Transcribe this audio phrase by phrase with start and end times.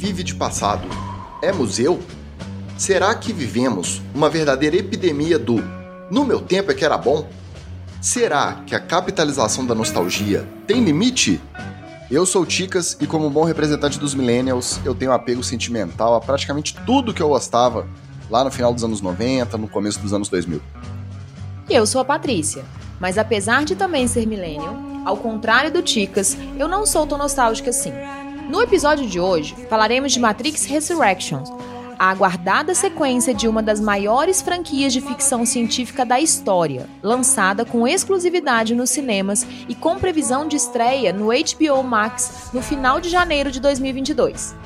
[0.00, 0.88] vive de passado
[1.42, 2.00] é museu?
[2.78, 5.62] Será que vivemos uma verdadeira epidemia do
[6.10, 7.28] no meu tempo é que era bom?
[8.00, 11.38] Será que a capitalização da nostalgia tem limite?
[12.10, 16.20] Eu sou o Ticas e, como bom representante dos Millennials, eu tenho apego sentimental a
[16.20, 17.86] praticamente tudo que eu gostava
[18.30, 20.62] lá no final dos anos 90, no começo dos anos 2000.
[21.68, 22.64] E eu sou a Patrícia,
[22.98, 27.68] mas apesar de também ser millennial, ao contrário do Ticas, eu não sou tão nostálgica
[27.68, 27.92] assim.
[28.50, 31.48] No episódio de hoje, falaremos de Matrix Resurrections,
[31.96, 37.86] a aguardada sequência de uma das maiores franquias de ficção científica da história, lançada com
[37.86, 43.52] exclusividade nos cinemas e com previsão de estreia no HBO Max no final de janeiro
[43.52, 44.56] de 2022.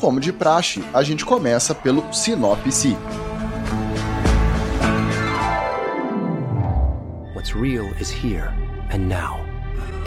[0.00, 2.96] Como de praxe, a gente começa pelo sinopse.
[7.36, 8.52] What's real is here
[8.92, 9.38] and now.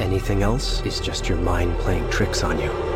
[0.01, 2.94] Anything else is just your mind playing tricks on you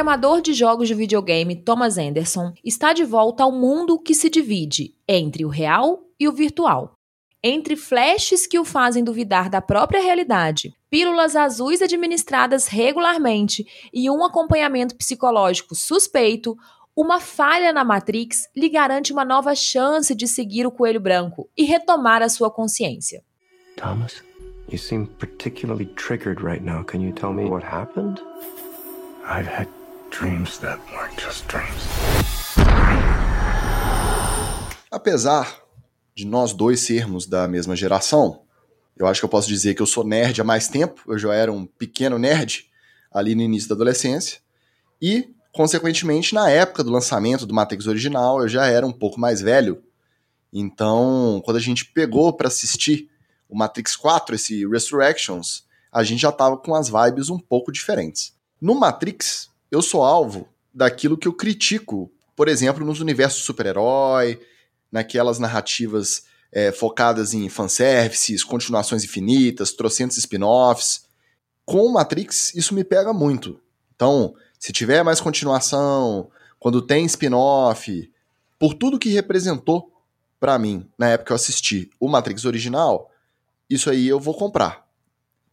[0.00, 4.94] programador de jogos de videogame Thomas Anderson está de volta ao mundo que se divide
[5.08, 6.92] entre o real e o virtual.
[7.42, 14.24] Entre flashes que o fazem duvidar da própria realidade, pílulas azuis administradas regularmente e um
[14.24, 16.56] acompanhamento psicológico suspeito,
[16.94, 21.64] uma falha na Matrix lhe garante uma nova chance de seguir o coelho branco e
[21.64, 23.24] retomar a sua consciência.
[23.76, 24.22] Thomas,
[24.72, 26.82] you seem particularly triggered right now.
[26.82, 28.20] Can you tell me what happened?
[29.24, 29.68] I've had
[30.10, 31.88] dreams that weren't just dreams.
[34.90, 35.60] Apesar
[36.14, 38.42] de nós dois sermos da mesma geração,
[38.96, 41.34] eu acho que eu posso dizer que eu sou nerd há mais tempo, eu já
[41.34, 42.66] era um pequeno nerd
[43.12, 44.38] ali no início da adolescência,
[45.00, 49.40] e, consequentemente, na época do lançamento do Matrix original, eu já era um pouco mais
[49.40, 49.82] velho.
[50.52, 53.08] Então, quando a gente pegou para assistir
[53.50, 58.32] o Matrix 4, esse Resurrections, a gente já tava com as vibes um pouco diferentes.
[58.60, 64.40] No Matrix, eu sou alvo daquilo que eu critico, por exemplo, nos universos super-herói,
[64.90, 71.06] naquelas narrativas é, focadas em fanservices, continuações infinitas, trocentos spin-offs.
[71.64, 73.60] Com o Matrix, isso me pega muito.
[73.94, 78.10] Então, se tiver mais continuação, quando tem spin-off,
[78.58, 79.90] por tudo que representou
[80.38, 83.09] para mim na época que eu assisti o Matrix original,
[83.70, 84.86] isso aí eu vou comprar.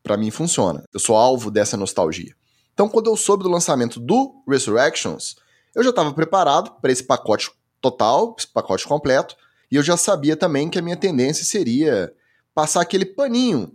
[0.02, 0.84] Para mim funciona.
[0.92, 2.36] Eu sou alvo dessa nostalgia.
[2.74, 5.36] Então, quando eu soube do lançamento do Resurrections,
[5.76, 9.36] eu já estava preparado para esse pacote total, esse pacote completo,
[9.72, 12.14] e eu já sabia também que a minha tendência seria
[12.54, 13.72] passar aquele paninho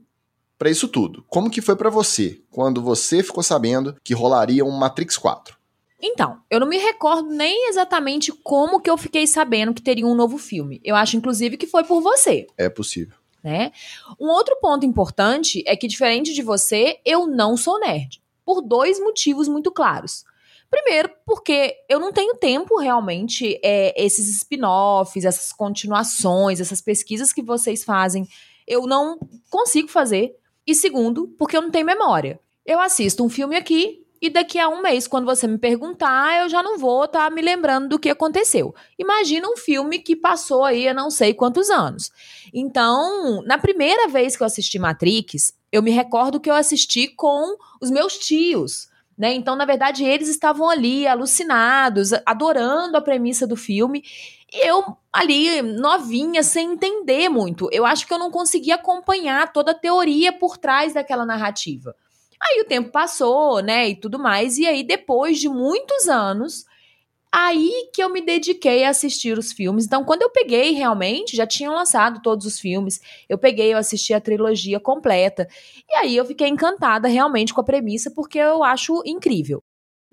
[0.59, 1.25] para isso tudo.
[1.29, 5.57] Como que foi para você quando você ficou sabendo que rolaria um Matrix 4?
[6.01, 10.15] Então, eu não me recordo nem exatamente como que eu fiquei sabendo que teria um
[10.17, 10.81] novo filme.
[10.83, 12.47] Eu acho, inclusive, que foi por você.
[12.59, 13.17] É possível.
[13.43, 13.73] Né?
[14.21, 19.01] Um outro ponto importante é que, diferente de você, eu não sou nerd por dois
[19.01, 20.25] motivos muito claros.
[20.71, 27.43] Primeiro, porque eu não tenho tempo realmente, é, esses spin-offs, essas continuações, essas pesquisas que
[27.43, 28.27] vocês fazem,
[28.67, 29.19] eu não
[29.51, 30.35] consigo fazer.
[30.67, 32.41] E segundo, porque eu não tenho memória.
[32.65, 36.49] Eu assisto um filme aqui e daqui a um mês, quando você me perguntar, eu
[36.49, 38.73] já não vou estar tá me lembrando do que aconteceu.
[38.97, 42.13] Imagina um filme que passou aí há não sei quantos anos.
[42.55, 47.57] Então, na primeira vez que eu assisti Matrix, eu me recordo que eu assisti com
[47.81, 48.89] os meus tios.
[49.19, 49.35] Né?
[49.35, 54.05] Então, na verdade, eles estavam ali alucinados, adorando a premissa do filme.
[54.53, 57.69] E eu ali, novinha, sem entender muito.
[57.73, 61.97] Eu acho que eu não conseguia acompanhar toda a teoria por trás daquela narrativa.
[62.43, 64.59] Aí o tempo passou, né, e tudo mais.
[64.59, 66.65] E aí, depois de muitos anos,
[67.35, 69.87] Aí que eu me dediquei a assistir os filmes.
[69.87, 73.01] Então, quando eu peguei realmente, já tinham lançado todos os filmes.
[73.27, 75.49] Eu peguei, eu assisti a trilogia completa.
[75.89, 79.63] E aí eu fiquei encantada realmente com a premissa, porque eu acho incrível.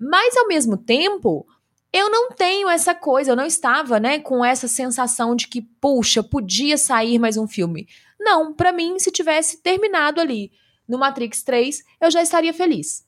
[0.00, 1.46] Mas ao mesmo tempo,
[1.92, 6.22] eu não tenho essa coisa, eu não estava, né, com essa sensação de que, puxa,
[6.22, 7.86] podia sair mais um filme.
[8.18, 10.50] Não, para mim, se tivesse terminado ali
[10.90, 13.04] no Matrix 3, eu já estaria feliz.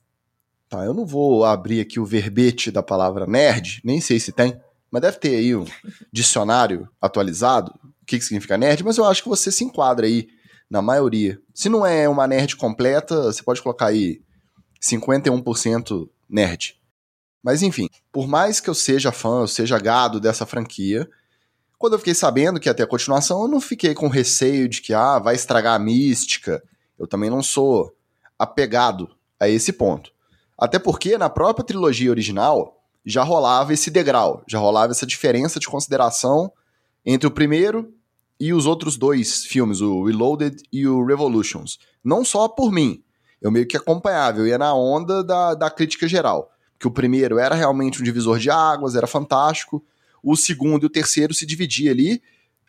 [0.68, 4.58] Tá, eu não vou abrir aqui o verbete da palavra nerd, nem sei se tem,
[4.90, 5.66] mas deve ter aí um
[6.12, 10.28] dicionário atualizado, o que, que significa nerd, mas eu acho que você se enquadra aí
[10.70, 11.38] na maioria.
[11.52, 14.22] Se não é uma nerd completa, você pode colocar aí
[14.80, 16.80] 51% nerd.
[17.42, 21.08] Mas enfim, por mais que eu seja fã, eu seja gado dessa franquia,
[21.76, 24.80] quando eu fiquei sabendo que ia ter a continuação, eu não fiquei com receio de
[24.80, 26.62] que ah, vai estragar a mística.
[27.02, 27.92] Eu também não sou
[28.38, 29.10] apegado
[29.40, 30.12] a esse ponto.
[30.56, 35.66] Até porque na própria trilogia original já rolava esse degrau, já rolava essa diferença de
[35.66, 36.52] consideração
[37.04, 37.92] entre o primeiro
[38.38, 41.80] e os outros dois filmes, o Reloaded e o Revolutions.
[42.04, 43.02] Não só por mim,
[43.40, 46.52] eu meio que acompanhava, eu ia na onda da, da crítica geral.
[46.78, 49.84] Que o primeiro era realmente um divisor de águas, era fantástico.
[50.22, 52.22] O segundo e o terceiro se dividia ali.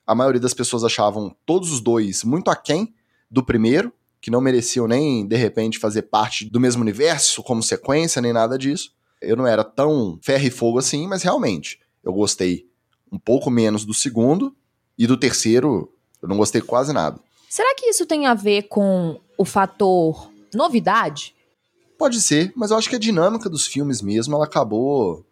[0.08, 2.96] A maioria das pessoas achavam todos os dois muito aquém
[3.30, 8.22] do primeiro, que não mereciam nem, de repente, fazer parte do mesmo universo, como sequência,
[8.22, 8.94] nem nada disso.
[9.22, 12.66] Eu não era tão ferro e fogo assim, mas realmente, eu gostei
[13.12, 14.56] um pouco menos do segundo,
[14.98, 15.92] e do terceiro,
[16.22, 17.20] eu não gostei quase nada.
[17.50, 21.36] Será que isso tem a ver com o fator novidade?
[21.98, 25.26] Pode ser, mas eu acho que a dinâmica dos filmes mesmo, ela acabou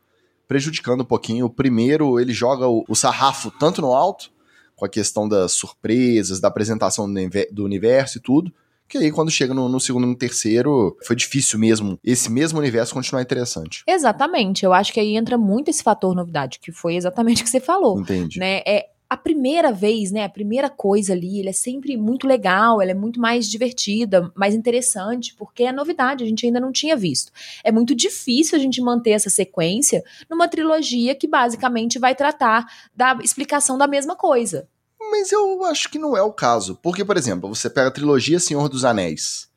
[0.49, 1.45] prejudicando um pouquinho.
[1.45, 4.29] O primeiro, ele joga o, o sarrafo tanto no alto,
[4.75, 7.07] com a questão das surpresas, da apresentação
[7.51, 8.51] do universo e tudo,
[8.91, 12.59] que aí quando chega no, no, segundo e no terceiro, foi difícil mesmo esse mesmo
[12.59, 13.83] universo continuar interessante.
[13.88, 17.49] Exatamente, eu acho que aí entra muito esse fator novidade, que foi exatamente o que
[17.49, 17.99] você falou.
[17.99, 18.39] Entendi.
[18.39, 18.61] Né?
[18.67, 22.91] É, a primeira vez, né, a primeira coisa ali, ele é sempre muito legal, ela
[22.91, 27.29] é muito mais divertida, mais interessante, porque é novidade, a gente ainda não tinha visto.
[27.61, 32.65] É muito difícil a gente manter essa sequência numa trilogia que basicamente vai tratar
[32.95, 34.69] da explicação da mesma coisa.
[35.09, 38.39] Mas eu acho que não é o caso, porque, por exemplo, você pega a trilogia
[38.39, 39.50] Senhor dos Anéis.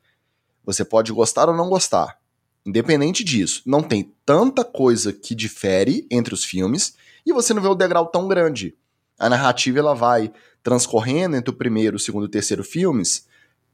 [0.63, 2.17] Você pode gostar ou não gostar.
[2.65, 6.95] Independente disso, não tem tanta coisa que difere entre os filmes
[7.25, 8.75] e você não vê o degrau tão grande
[9.17, 10.31] a narrativa ela vai
[10.61, 13.27] transcorrendo entre o primeiro, o segundo e o terceiro filmes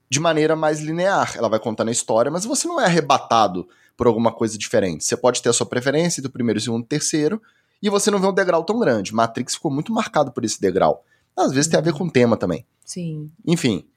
[0.10, 1.34] de maneira mais linear.
[1.36, 5.04] Ela vai contando a história, mas você não é arrebatado por alguma coisa diferente.
[5.04, 7.42] Você pode ter a sua preferência do primeiro, segundo terceiro,
[7.82, 9.14] e você não vê um degrau tão grande.
[9.14, 11.04] Matrix ficou muito marcado por esse degrau.
[11.36, 12.66] Às vezes tem a ver com o tema também.
[12.86, 13.31] Sim.
[13.45, 13.88] Enfim,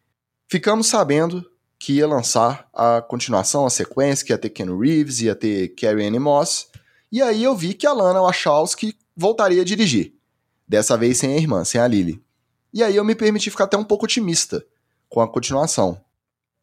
[0.49, 1.45] ficamos sabendo
[1.79, 6.07] que ia lançar a continuação, a sequência, que ia ter Ken Reeves, ia ter Carrie
[6.07, 6.69] Anne Moss,
[7.11, 10.15] e aí eu vi que a Lana Wachowski voltaria a dirigir.
[10.67, 12.23] Dessa vez sem a irmã, sem a Lily.
[12.73, 14.65] E aí eu me permiti ficar até um pouco otimista
[15.09, 16.01] com a continuação.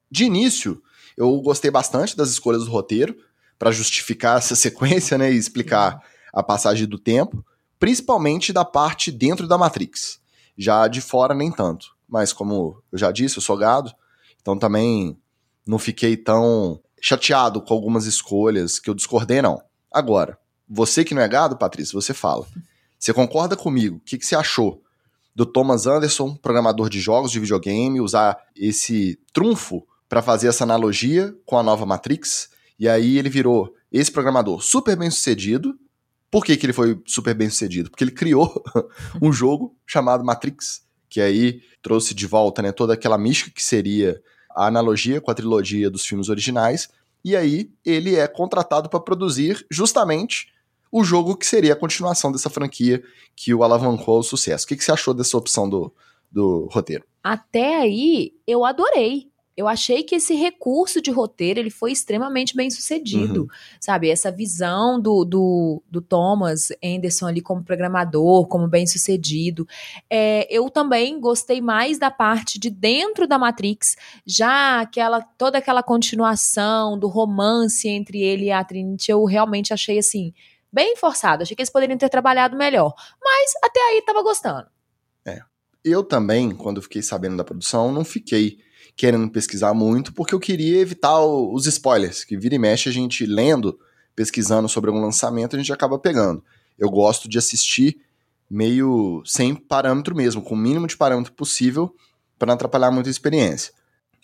[0.10, 0.82] De início,
[1.16, 3.16] eu gostei bastante das escolhas do roteiro
[3.58, 6.04] para justificar essa sequência, né, e explicar
[6.34, 7.46] a passagem do tempo,
[7.80, 10.21] principalmente da parte dentro da Matrix.
[10.62, 13.92] Já de fora nem tanto, mas como eu já disse, eu sou gado,
[14.40, 15.18] então também
[15.66, 19.60] não fiquei tão chateado com algumas escolhas que eu discordei não.
[19.92, 20.38] Agora,
[20.70, 22.46] você que não é gado, Patrícia, você fala.
[23.00, 23.98] Você concorda comigo?
[23.98, 24.84] O que, que você achou
[25.36, 31.36] do Thomas Anderson, programador de jogos de videogame, usar esse trunfo para fazer essa analogia
[31.44, 32.52] com a nova Matrix?
[32.78, 35.74] E aí ele virou esse programador super bem sucedido.
[36.32, 37.90] Por que, que ele foi super bem sucedido?
[37.92, 38.64] Porque ele criou
[39.22, 44.22] um jogo chamado Matrix, que aí trouxe de volta né, toda aquela mística que seria
[44.50, 46.90] a analogia com a trilogia dos filmes originais.
[47.24, 50.48] E aí ele é contratado para produzir justamente
[50.92, 53.04] o jogo que seria a continuação dessa franquia
[53.36, 54.66] que o alavancou ao sucesso.
[54.66, 55.94] O que, que você achou dessa opção do,
[56.32, 57.04] do roteiro?
[57.24, 59.31] Até aí, eu adorei.
[59.62, 63.48] Eu achei que esse recurso de roteiro ele foi extremamente bem sucedido, uhum.
[63.80, 64.10] sabe?
[64.10, 69.68] Essa visão do, do, do, Thomas Anderson ali como programador, como bem sucedido.
[70.10, 75.84] É, eu também gostei mais da parte de dentro da Matrix, já aquela toda aquela
[75.84, 80.34] continuação do romance entre ele e a Trinity, eu realmente achei assim
[80.74, 81.44] bem forçado.
[81.44, 82.96] Achei que eles poderiam ter trabalhado melhor.
[83.24, 84.68] Mas até aí tava gostando.
[85.24, 85.40] É.
[85.84, 88.58] Eu também, quando fiquei sabendo da produção, não fiquei
[89.02, 92.92] querendo pesquisar muito, porque eu queria evitar o, os spoilers, que vira e mexe a
[92.92, 93.80] gente lendo,
[94.16, 96.44] pesquisando sobre algum lançamento, a gente acaba pegando.
[96.78, 98.00] Eu gosto de assistir
[98.48, 101.96] meio sem parâmetro mesmo, com o mínimo de parâmetro possível,
[102.38, 103.74] para não atrapalhar muito a experiência.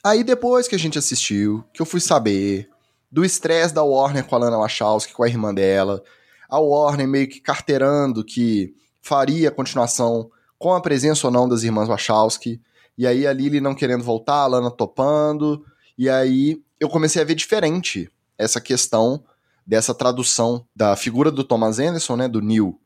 [0.03, 2.69] Aí depois que a gente assistiu, que eu fui saber
[3.12, 6.03] do estresse da Warner com a Lana Wachowski, com a irmã dela,
[6.48, 10.29] a Warner meio que carteirando que faria a continuação
[10.60, 12.62] com a presença ou não das irmãs Wachowski.
[12.98, 15.63] E aí a Lily não querendo voltar, a Lana topando.
[15.98, 19.24] E aí eu comecei a ver diferente essa questão
[19.66, 22.80] dessa tradução da figura do Thomas Anderson, né, do Neil,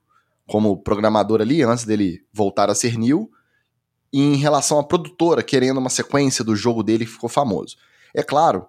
[0.47, 3.29] como programador ali, antes dele voltar a ser Neil,
[4.11, 7.77] em relação à produtora querendo uma sequência do jogo dele que ficou famoso.
[8.13, 8.65] É claro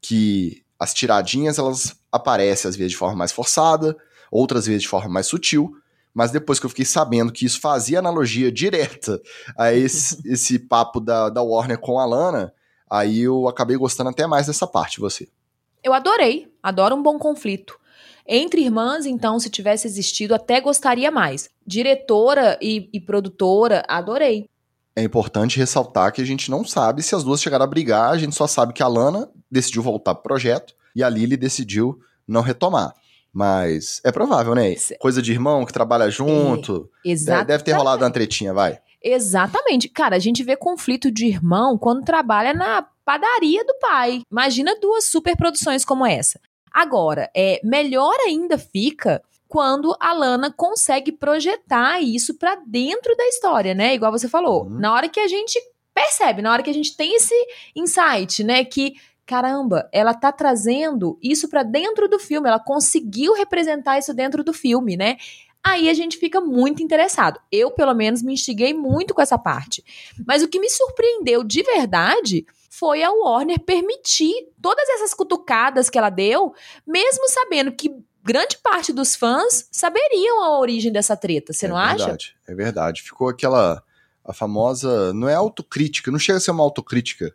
[0.00, 3.96] que as tiradinhas elas aparecem às vezes de forma mais forçada,
[4.30, 5.74] outras vezes de forma mais sutil,
[6.18, 9.22] mas depois que eu fiquei sabendo que isso fazia analogia direta
[9.56, 12.52] a esse, esse papo da, da Warner com a Lana,
[12.90, 15.28] aí eu acabei gostando até mais dessa parte, você.
[15.80, 17.78] Eu adorei, adoro um bom conflito.
[18.26, 21.48] Entre irmãs, então, se tivesse existido, até gostaria mais.
[21.64, 24.50] Diretora e, e produtora, adorei.
[24.96, 28.18] É importante ressaltar que a gente não sabe se as duas chegaram a brigar, a
[28.18, 32.42] gente só sabe que a Lana decidiu voltar pro projeto e a Lily decidiu não
[32.42, 32.92] retomar.
[33.32, 34.74] Mas é provável, né?
[34.98, 36.88] Coisa de irmão que trabalha junto.
[37.04, 37.46] É, exatamente.
[37.48, 38.78] Deve ter rolado uma tretinha, vai.
[39.02, 39.88] Exatamente.
[39.88, 44.22] Cara, a gente vê conflito de irmão quando trabalha na padaria do pai.
[44.30, 46.40] Imagina duas superproduções como essa.
[46.72, 53.74] Agora, é melhor ainda fica quando a Lana consegue projetar isso para dentro da história,
[53.74, 53.94] né?
[53.94, 54.64] Igual você falou.
[54.64, 54.78] Uhum.
[54.78, 55.58] Na hora que a gente
[55.94, 57.34] percebe, na hora que a gente tem esse
[57.74, 58.94] insight, né, que
[59.28, 64.54] caramba, ela tá trazendo isso para dentro do filme, ela conseguiu representar isso dentro do
[64.54, 65.18] filme, né?
[65.62, 67.38] Aí a gente fica muito interessado.
[67.52, 69.84] Eu, pelo menos, me instiguei muito com essa parte.
[70.26, 74.32] Mas o que me surpreendeu de verdade foi a Warner permitir
[74.62, 76.54] todas essas cutucadas que ela deu,
[76.86, 81.76] mesmo sabendo que grande parte dos fãs saberiam a origem dessa treta, você é não
[81.76, 81.98] acha?
[81.98, 83.02] verdade, É verdade.
[83.02, 83.82] Ficou aquela
[84.24, 87.34] a famosa, não é autocrítica, não chega a ser uma autocrítica,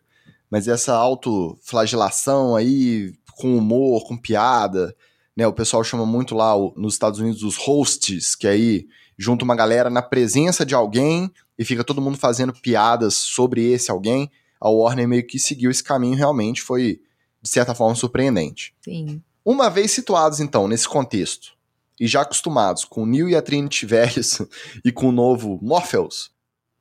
[0.54, 4.94] mas essa autoflagelação aí com humor, com piada,
[5.36, 5.44] né?
[5.48, 8.86] O pessoal chama muito lá o- nos Estados Unidos os hosts, que aí
[9.18, 13.90] junta uma galera na presença de alguém e fica todo mundo fazendo piadas sobre esse
[13.90, 14.30] alguém.
[14.60, 17.00] A Warner meio que seguiu esse caminho, realmente foi
[17.42, 18.74] de certa forma surpreendente.
[18.80, 19.20] Sim.
[19.44, 21.52] Uma vez situados, então, nesse contexto,
[22.00, 24.40] e já acostumados com o Neo e a Trinity velhos
[24.84, 26.30] e com o novo Morpheus,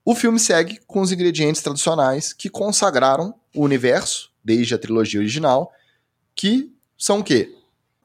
[0.05, 5.71] o filme segue com os ingredientes tradicionais que consagraram o universo, desde a trilogia original,
[6.35, 7.55] que são o quê?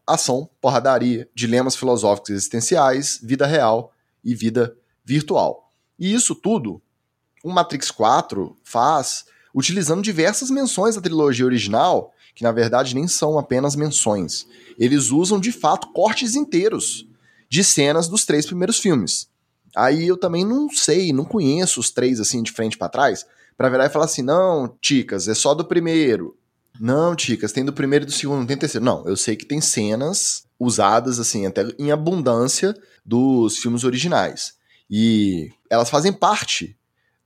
[0.06, 3.92] Ação, porradaria, dilemas filosóficos existenciais, vida real
[4.24, 5.72] e vida virtual.
[5.98, 6.80] E isso tudo,
[7.42, 13.36] o Matrix 4 faz utilizando diversas menções da trilogia original que na verdade nem são
[13.36, 14.46] apenas menções.
[14.78, 17.04] Eles usam de fato cortes inteiros
[17.48, 19.28] de cenas dos três primeiros filmes.
[19.76, 23.68] Aí eu também não sei, não conheço os três assim de frente para trás, para
[23.68, 26.36] virar e falar assim: "Não, Ticas, é só do primeiro".
[26.80, 28.84] Não, Ticas, tem do primeiro e do segundo, não tem terceiro.
[28.84, 34.54] Não, eu sei que tem cenas usadas assim até em abundância dos filmes originais.
[34.90, 36.76] E elas fazem parte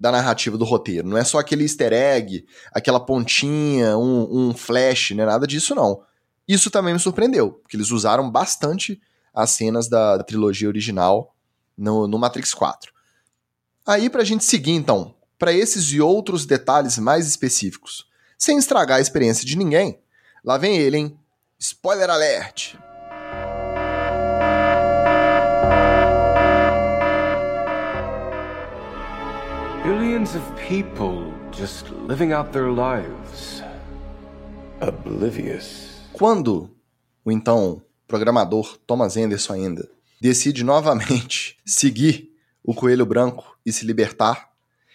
[0.00, 1.06] da narrativa do roteiro.
[1.06, 5.74] Não é só aquele easter egg, aquela pontinha, um, um flash, não é nada disso,
[5.74, 6.02] não.
[6.48, 9.00] Isso também me surpreendeu, porque eles usaram bastante
[9.32, 11.31] as cenas da, da trilogia original
[11.82, 12.92] no, no Matrix 4.
[13.84, 18.06] Aí, pra gente seguir, então, para esses e outros detalhes mais específicos,
[18.38, 19.98] sem estragar a experiência de ninguém,
[20.44, 21.18] lá vem ele, hein?
[21.58, 22.76] Spoiler alert!
[29.82, 33.64] Billions of people just living out their lives.
[34.80, 36.00] Oblivious.
[36.12, 36.70] Quando
[37.24, 39.90] o então programador Thomas Anderson ainda
[40.22, 42.30] decide novamente seguir
[42.62, 44.52] o Coelho Branco e se libertar,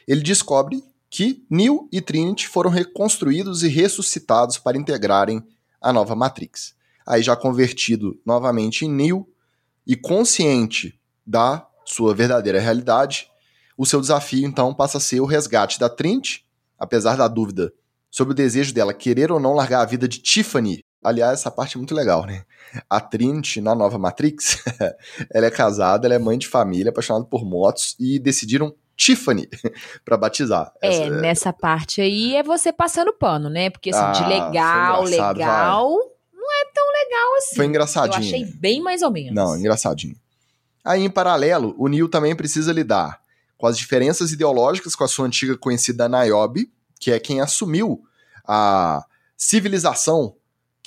[0.07, 5.45] ele descobre que Neo e Trinity foram reconstruídos e ressuscitados para integrarem
[5.81, 6.73] a nova Matrix.
[7.05, 9.27] Aí já convertido novamente em Neo
[9.85, 13.29] e consciente da sua verdadeira realidade,
[13.77, 16.45] o seu desafio então passa a ser o resgate da Trinity,
[16.79, 17.73] apesar da dúvida
[18.09, 20.81] sobre o desejo dela querer ou não largar a vida de Tiffany.
[21.03, 22.43] Aliás, essa parte é muito legal, né?
[22.89, 24.61] A Trinity, na nova Matrix,
[25.33, 29.47] ela é casada, ela é mãe de família, apaixonada por motos e decidiram Tiffany
[30.03, 30.73] para batizar.
[30.81, 33.69] É, Essa- nessa parte aí é você passando pano, né?
[33.69, 35.89] Porque assim, Ah, de legal, legal,
[36.33, 37.55] não é tão legal assim.
[37.55, 38.19] Foi Eu engraçadinho.
[38.19, 39.33] achei bem mais ou menos.
[39.35, 40.15] Não, engraçadinho.
[40.83, 43.19] Aí, em paralelo, o Neo também precisa lidar
[43.57, 48.01] com as diferenças ideológicas com a sua antiga conhecida Niobe, que é quem assumiu
[48.47, 49.03] a
[49.35, 50.35] civilização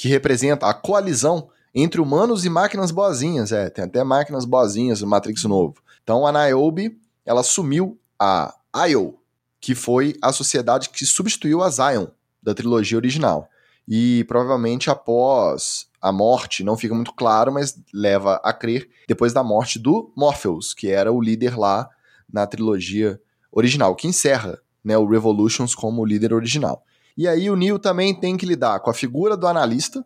[0.00, 3.52] que representa a coalizão entre humanos e máquinas boazinhas.
[3.52, 5.75] É, tem até máquinas boazinhas no Matrix novo.
[6.02, 8.54] Então, a Niobe, ela assumiu a
[8.88, 9.19] IO,
[9.61, 12.07] que foi a sociedade que substituiu a Zion
[12.42, 13.47] da trilogia original.
[13.87, 19.45] E provavelmente após a morte, não fica muito claro, mas leva a crer, depois da
[19.45, 21.87] morte do Morpheus, que era o líder lá
[22.33, 23.21] na trilogia
[23.52, 26.87] original, que encerra né, o Revolutions como líder original.
[27.20, 30.02] E aí o Neo também tem que lidar com a figura do analista,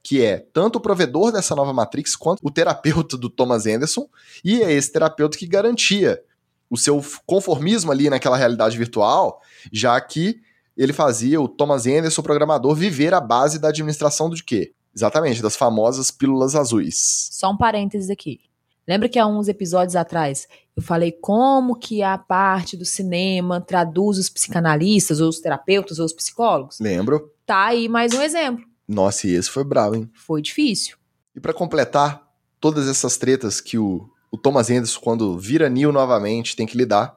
[0.00, 4.08] que é tanto o provedor dessa nova Matrix quanto o terapeuta do Thomas Anderson,
[4.44, 6.22] e é esse terapeuta que garantia
[6.70, 9.40] o seu conformismo ali naquela realidade virtual,
[9.72, 10.36] já que
[10.76, 14.72] ele fazia o Thomas Anderson, o programador, viver a base da administração do quê?
[14.94, 17.30] Exatamente, das famosas pílulas azuis.
[17.32, 18.38] Só um parênteses aqui.
[18.86, 24.18] Lembra que há uns episódios atrás eu falei como que a parte do cinema traduz
[24.18, 26.80] os psicanalistas, ou os terapeutas, ou os psicólogos?
[26.80, 27.32] Lembro?
[27.46, 28.64] Tá aí mais um exemplo.
[28.86, 30.10] Nossa, e esse foi bravo, hein?
[30.12, 30.96] Foi difícil.
[31.34, 32.28] E para completar
[32.60, 37.16] todas essas tretas que o, o Thomas Anderson, quando vira Neo novamente, tem que lidar,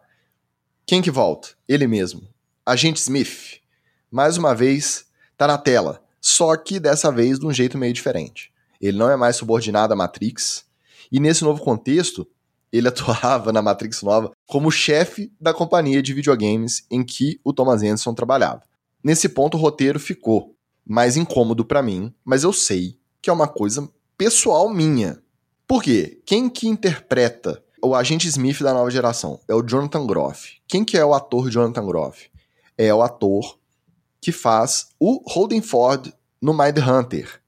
[0.86, 1.50] quem que volta?
[1.68, 2.22] Ele mesmo.
[2.66, 3.60] Agente Smith.
[4.12, 6.02] Mais uma vez, tá na tela.
[6.22, 8.52] Só que dessa vez de um jeito meio diferente.
[8.80, 10.66] Ele não é mais subordinado à Matrix.
[11.12, 12.28] E nesse novo contexto,
[12.72, 17.82] ele atuava na Matrix Nova como chefe da companhia de videogames em que o Thomas
[17.82, 18.64] Anderson trabalhava.
[19.04, 23.48] Nesse ponto, o roteiro ficou mais incômodo para mim, mas eu sei que é uma
[23.48, 23.88] coisa
[24.18, 25.22] pessoal minha.
[25.68, 26.22] Por quê?
[26.26, 29.40] Quem que interpreta o agente Smith da nova geração?
[29.48, 30.58] É o Jonathan Groff.
[30.68, 32.30] Quem que é o ator Jonathan Groff?
[32.78, 33.60] É o ator
[34.22, 36.12] que faz o Holden Ford
[36.42, 37.42] no Mind Hunter.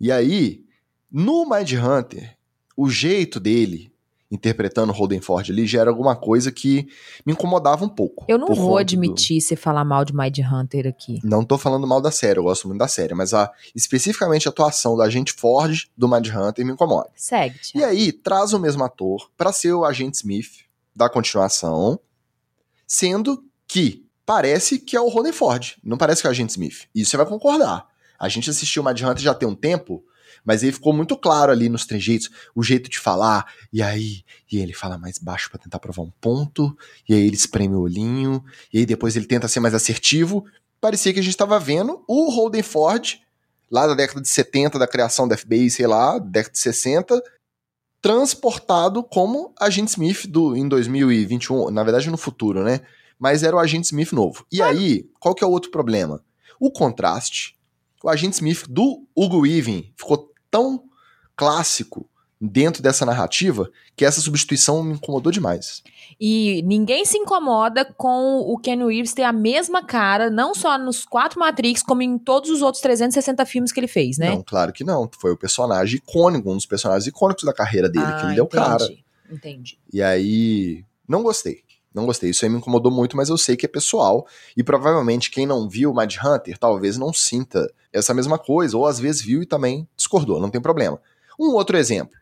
[0.00, 0.64] E aí,
[1.10, 2.37] no Mind Hunter,
[2.78, 3.92] o jeito dele
[4.30, 6.86] interpretando Holden Ford ali já era alguma coisa que
[7.26, 8.24] me incomodava um pouco.
[8.28, 9.42] Eu não vou admitir do...
[9.42, 11.18] você falar mal de Mind Hunter aqui.
[11.24, 14.50] Não tô falando mal da série, eu gosto muito da série, mas a, especificamente a
[14.50, 17.10] atuação da agente Ford do Mind Hunter me incomoda.
[17.16, 17.58] Segue.
[17.74, 21.98] E aí, traz o mesmo ator para ser o agente Smith da continuação,
[22.86, 26.86] sendo que parece que é o Holden Ford, não parece que é o agente Smith.
[26.94, 27.88] Isso você vai concordar.
[28.20, 30.04] A gente assistiu o Mind Hunter já tem um tempo,
[30.48, 34.56] mas aí ficou muito claro ali nos trejeitos, o jeito de falar, e aí, e
[34.56, 36.74] ele fala mais baixo para tentar provar um ponto,
[37.06, 40.46] e aí ele espreme o olhinho, e aí depois ele tenta ser mais assertivo.
[40.80, 43.20] Parecia que a gente estava vendo o Holden Ford,
[43.70, 47.22] lá da década de 70, da criação da FBI, sei lá, década de 60,
[48.00, 52.80] transportado como agente Smith do, em 2021, na verdade no futuro, né?
[53.18, 54.46] Mas era o agente Smith novo.
[54.50, 56.24] E aí, qual que é o outro problema?
[56.58, 57.58] O contraste
[58.02, 60.84] o agente Smith do Hugo Weaving ficou tão
[61.36, 62.08] clássico
[62.40, 65.82] dentro dessa narrativa que essa substituição me incomodou demais.
[66.20, 71.04] E ninguém se incomoda com o Ken Reeves ter a mesma cara, não só nos
[71.04, 74.30] quatro Matrix, como em todos os outros 360 filmes que ele fez, né?
[74.30, 75.10] Não, claro que não.
[75.18, 78.44] Foi o personagem icônico, um dos personagens icônicos da carreira dele, ah, que ele deu
[78.44, 78.88] entendi, cara.
[79.30, 79.78] Entendi.
[79.92, 81.62] E aí, não gostei.
[81.98, 82.30] Não gostei.
[82.30, 84.24] Isso aí me incomodou muito, mas eu sei que é pessoal.
[84.56, 89.00] E provavelmente quem não viu Mad Hunter talvez não sinta essa mesma coisa, ou às
[89.00, 91.00] vezes viu e também discordou, não tem problema.
[91.38, 92.16] Um outro exemplo.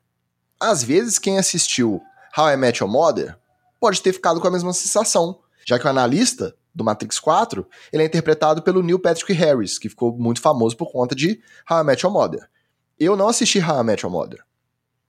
[0.59, 2.00] Às vezes quem assistiu
[2.37, 3.37] How I Met Your Mother
[3.78, 8.02] pode ter ficado com a mesma sensação, já que o analista do Matrix 4, ele
[8.02, 11.85] é interpretado pelo Neil Patrick Harris, que ficou muito famoso por conta de How I
[11.85, 12.49] Met Your Mother.
[12.99, 14.42] Eu não assisti How I Met Your Mother.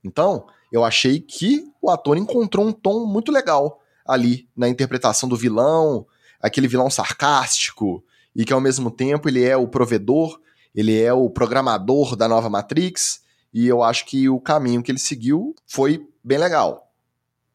[0.03, 5.35] Então, eu achei que o ator encontrou um tom muito legal ali na interpretação do
[5.35, 6.05] vilão,
[6.41, 8.03] aquele vilão sarcástico,
[8.35, 10.39] e que ao mesmo tempo ele é o provedor,
[10.73, 13.21] ele é o programador da nova Matrix,
[13.53, 16.91] e eu acho que o caminho que ele seguiu foi bem legal.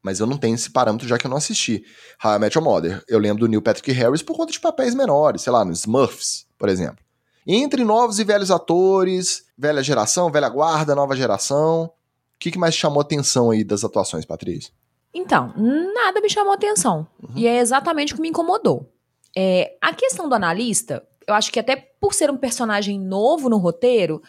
[0.03, 1.85] Mas eu não tenho esse parâmetro já que eu não assisti.
[2.23, 3.05] How I Met Your Mother.
[3.07, 6.45] Eu lembro do Neil Patrick Harris por conta de papéis menores, sei lá, no Smurfs,
[6.59, 6.99] por exemplo.
[7.47, 11.85] Entre novos e velhos atores, velha geração, velha guarda, nova geração.
[11.85, 14.73] O que, que mais chamou atenção aí das atuações, Patrícia?
[15.14, 17.07] Então, nada me chamou atenção.
[17.22, 17.35] Uhum.
[17.37, 18.90] E é exatamente o que me incomodou.
[19.37, 23.59] É, a questão do analista, eu acho que até por ser um personagem novo no
[23.59, 24.22] roteiro,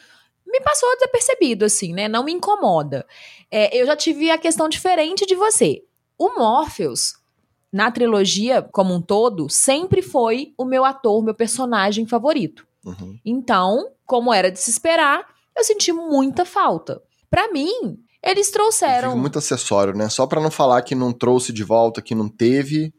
[0.45, 2.07] me passou desapercebido, assim, né?
[2.07, 3.05] Não me incomoda.
[3.49, 5.83] É, eu já tive a questão diferente de você.
[6.17, 7.15] O Morpheus,
[7.71, 12.67] na trilogia como um todo, sempre foi o meu ator, meu personagem favorito.
[12.85, 13.17] Uhum.
[13.25, 15.25] Então, como era de se esperar,
[15.57, 17.01] eu senti muita falta.
[17.29, 19.09] Para mim, eles trouxeram.
[19.09, 20.09] Fica muito acessório, né?
[20.09, 22.93] Só para não falar que não trouxe de volta, que não teve.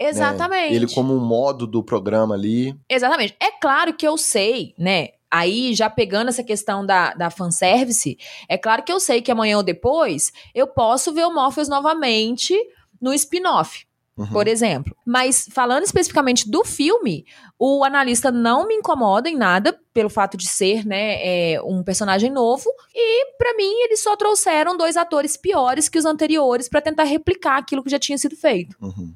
[0.00, 0.08] Né?
[0.08, 0.70] Exatamente.
[0.70, 0.76] Né?
[0.76, 2.76] Ele como um modo do programa ali.
[2.88, 3.34] Exatamente.
[3.40, 5.08] É claro que eu sei, né?
[5.30, 8.16] Aí, já pegando essa questão da, da fanservice,
[8.48, 12.54] é claro que eu sei que amanhã ou depois eu posso ver o Morpheus novamente
[13.00, 13.86] no spin-off.
[14.16, 14.26] Uhum.
[14.28, 14.96] Por exemplo.
[15.04, 17.26] Mas falando especificamente do filme,
[17.58, 22.30] o analista não me incomoda em nada pelo fato de ser, né, é, um personagem
[22.30, 22.64] novo.
[22.94, 27.58] E para mim eles só trouxeram dois atores piores que os anteriores para tentar replicar
[27.58, 28.74] aquilo que já tinha sido feito.
[28.80, 29.14] Uhum.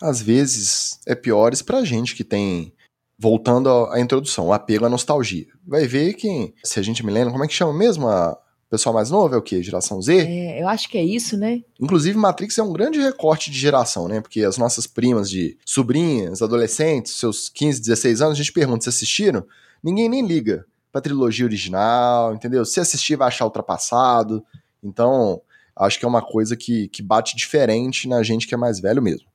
[0.00, 2.72] Às vezes é piores pra gente que tem
[3.18, 5.48] voltando à introdução, o apego à nostalgia.
[5.66, 8.38] Vai ver que, se a gente me lembra, como é que chama mesmo a,
[8.70, 9.62] pessoal mais novo é o quê?
[9.62, 10.26] Geração Z?
[10.26, 11.62] É, eu acho que é isso, né?
[11.80, 14.20] Inclusive, Matrix é um grande recorte de geração, né?
[14.20, 18.88] Porque as nossas primas de sobrinhas, adolescentes, seus 15, 16 anos, a gente pergunta se
[18.88, 19.46] assistiram,
[19.82, 22.64] ninguém nem liga pra trilogia original, entendeu?
[22.64, 24.44] Se assistir vai achar ultrapassado.
[24.82, 25.40] Então,
[25.76, 29.02] acho que é uma coisa que, que bate diferente na gente que é mais velho
[29.02, 29.28] mesmo.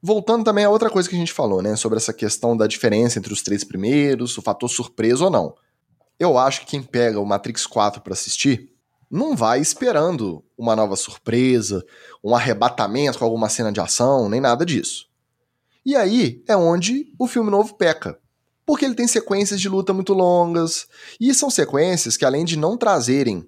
[0.00, 1.76] Voltando também a outra coisa que a gente falou, né?
[1.76, 5.54] Sobre essa questão da diferença entre os três primeiros, o fator surpresa ou não.
[6.22, 8.70] Eu acho que quem pega o Matrix 4 para assistir
[9.10, 11.84] não vai esperando uma nova surpresa,
[12.22, 15.08] um arrebatamento com alguma cena de ação, nem nada disso.
[15.84, 18.20] E aí é onde o filme novo peca.
[18.64, 20.86] Porque ele tem sequências de luta muito longas,
[21.20, 23.44] e são sequências que, além de não trazerem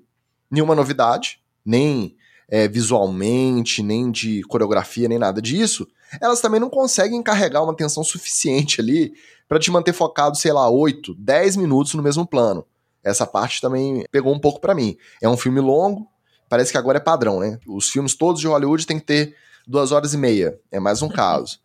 [0.51, 2.17] nenhuma novidade, nem
[2.49, 5.87] é, visualmente, nem de coreografia, nem nada disso,
[6.21, 9.15] elas também não conseguem carregar uma atenção suficiente ali
[9.49, 12.65] para te manter focado, sei lá, 8, 10 minutos no mesmo plano.
[13.03, 14.97] Essa parte também pegou um pouco para mim.
[15.21, 16.09] É um filme longo,
[16.49, 17.59] parece que agora é padrão, né?
[17.67, 19.37] Os filmes todos de Hollywood tem que ter
[19.67, 20.59] duas horas e meia.
[20.71, 21.59] É mais um caso.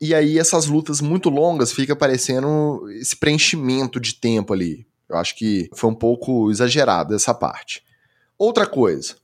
[0.00, 4.86] E aí essas lutas muito longas fica parecendo esse preenchimento de tempo ali.
[5.08, 7.84] Eu acho que foi um pouco exagerado essa parte.
[8.38, 9.14] Outra coisa,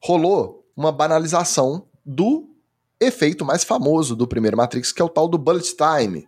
[0.00, 2.53] rolou uma banalização do
[3.00, 6.26] efeito mais famoso do primeiro Matrix, que é o tal do bullet time.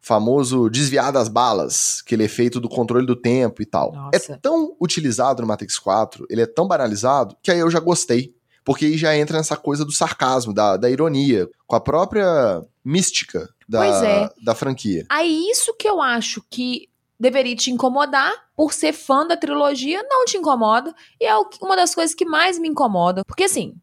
[0.00, 3.92] Famoso desviar das balas, aquele efeito do controle do tempo e tal.
[3.92, 4.34] Nossa.
[4.34, 8.34] É tão utilizado no Matrix 4, ele é tão banalizado, que aí eu já gostei.
[8.64, 13.48] Porque aí já entra nessa coisa do sarcasmo, da, da ironia, com a própria mística
[13.68, 14.30] da, é.
[14.42, 15.04] da franquia.
[15.10, 20.24] Aí isso que eu acho que deveria te incomodar, por ser fã da trilogia, não
[20.24, 20.94] te incomoda.
[21.20, 23.22] E é uma das coisas que mais me incomoda.
[23.26, 23.74] Porque assim,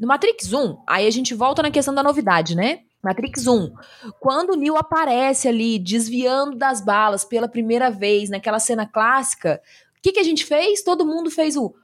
[0.00, 2.80] no Matrix 1, aí a gente volta na questão da novidade, né?
[3.02, 3.74] Matrix 1,
[4.18, 9.60] quando o Neo aparece ali, desviando das balas pela primeira vez, naquela cena clássica,
[9.98, 10.82] o que, que a gente fez?
[10.82, 11.74] Todo mundo fez o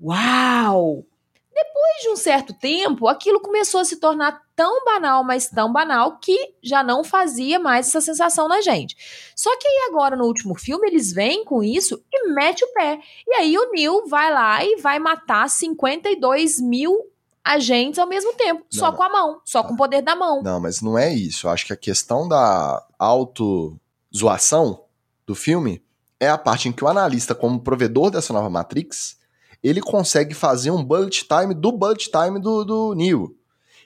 [0.00, 1.04] Uau!
[1.52, 6.18] Depois de um certo tempo, aquilo começou a se tornar tão banal, mas tão banal,
[6.18, 8.96] que já não fazia mais essa sensação na gente.
[9.36, 13.00] Só que aí agora, no último filme, eles vêm com isso e mete o pé.
[13.26, 17.13] E aí o Neil vai lá e vai matar 52 mil
[17.44, 18.64] agentes ao mesmo tempo.
[18.70, 18.96] só Não.
[18.96, 20.42] com a mão, só com o poder da mão.
[20.42, 21.46] Não, mas não é isso.
[21.46, 24.84] Eu acho que a questão da auto-zoação
[25.26, 25.82] do filme
[26.18, 29.18] é a parte em que o analista, como provedor dessa nova Matrix,
[29.62, 33.36] ele consegue fazer um bullet time do bullet time do, do Neo.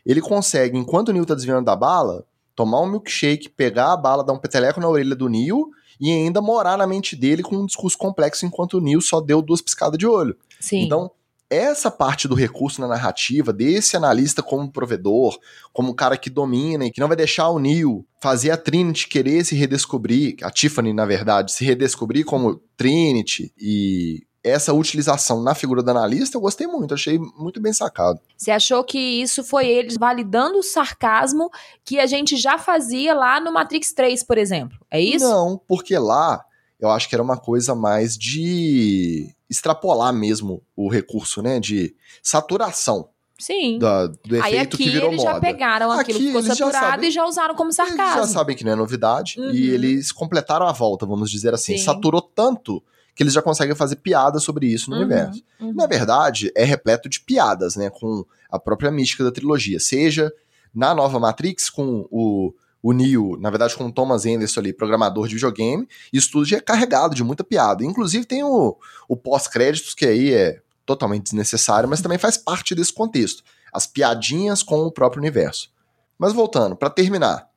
[0.06, 4.24] Ele consegue, enquanto o Neo tá desviando da bala, tomar um milkshake, pegar a bala,
[4.24, 7.66] dar um peteleco na orelha do Neo e ainda morar na mente dele com um
[7.66, 10.36] discurso complexo enquanto o Neo só deu duas piscadas de olho.
[10.60, 10.84] Sim.
[10.84, 11.10] Então,
[11.50, 15.38] essa parte do recurso na narrativa, desse analista como provedor,
[15.72, 19.08] como um cara que domina e que não vai deixar o Neo fazer a Trinity
[19.08, 25.54] querer se redescobrir, a Tiffany, na verdade, se redescobrir como Trinity e essa utilização na
[25.54, 28.20] figura do analista, eu gostei muito, achei muito bem sacado.
[28.36, 31.50] Você achou que isso foi eles validando o sarcasmo
[31.84, 34.78] que a gente já fazia lá no Matrix 3, por exemplo?
[34.90, 35.28] É isso?
[35.28, 36.44] Não, porque lá
[36.80, 43.08] eu acho que era uma coisa mais de extrapolar mesmo o recurso, né, de saturação
[43.38, 43.78] Sim.
[43.78, 45.40] da- do efeito Aí aqui que virou eles já moda.
[45.40, 48.26] pegaram aquilo Aqui que ficou já saturado sabem- e já usaram como Eles já sarcasmo.
[48.32, 49.50] sabem que não é novidade Uhum.
[49.50, 51.76] e eles completaram a volta, vamos dizer assim.
[51.78, 51.84] Sim.
[51.84, 52.82] Saturou tanto
[53.14, 55.42] que eles já conseguem fazer piada sobre isso no Uhum, universo.
[55.60, 55.72] uhum.
[55.74, 57.90] Na verdade, é repleto de piadas, né?
[57.90, 59.80] Com a própria mística da trilogia.
[59.80, 60.32] Seja
[60.74, 65.26] na nova Matrix, com o, o Neo, na verdade, com o Thomas Anderson ali, programador
[65.26, 67.84] de videogame, isso tudo já é carregado de muita piada.
[67.84, 68.76] Inclusive tem o,
[69.08, 73.42] o pós-créditos, que aí é totalmente desnecessário, mas também faz parte desse contexto.
[73.72, 75.70] As piadinhas com o próprio universo.
[76.18, 77.48] Mas voltando, pra terminar,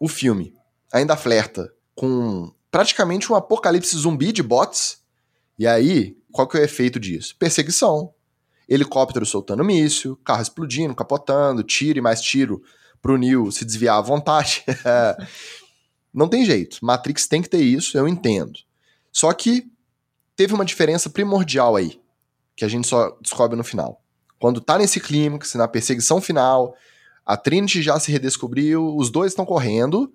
[0.00, 0.54] o filme
[0.92, 5.02] ainda flerta com praticamente um apocalipse zumbi de bots.
[5.58, 7.36] E aí, qual que é o efeito disso?
[7.38, 8.12] Perseguição.
[8.68, 12.62] Helicóptero soltando míssil, carro explodindo, capotando, tiro e mais tiro
[13.02, 14.64] pro Neo se desviar à vontade.
[16.14, 16.78] Não tem jeito.
[16.80, 18.60] Matrix tem que ter isso, eu entendo.
[19.12, 19.70] Só que
[20.36, 22.00] teve uma diferença primordial aí,
[22.54, 24.02] que a gente só descobre no final.
[24.38, 26.74] Quando tá nesse clímax, na perseguição final,
[27.24, 30.12] a Trinity já se redescobriu, os dois estão correndo.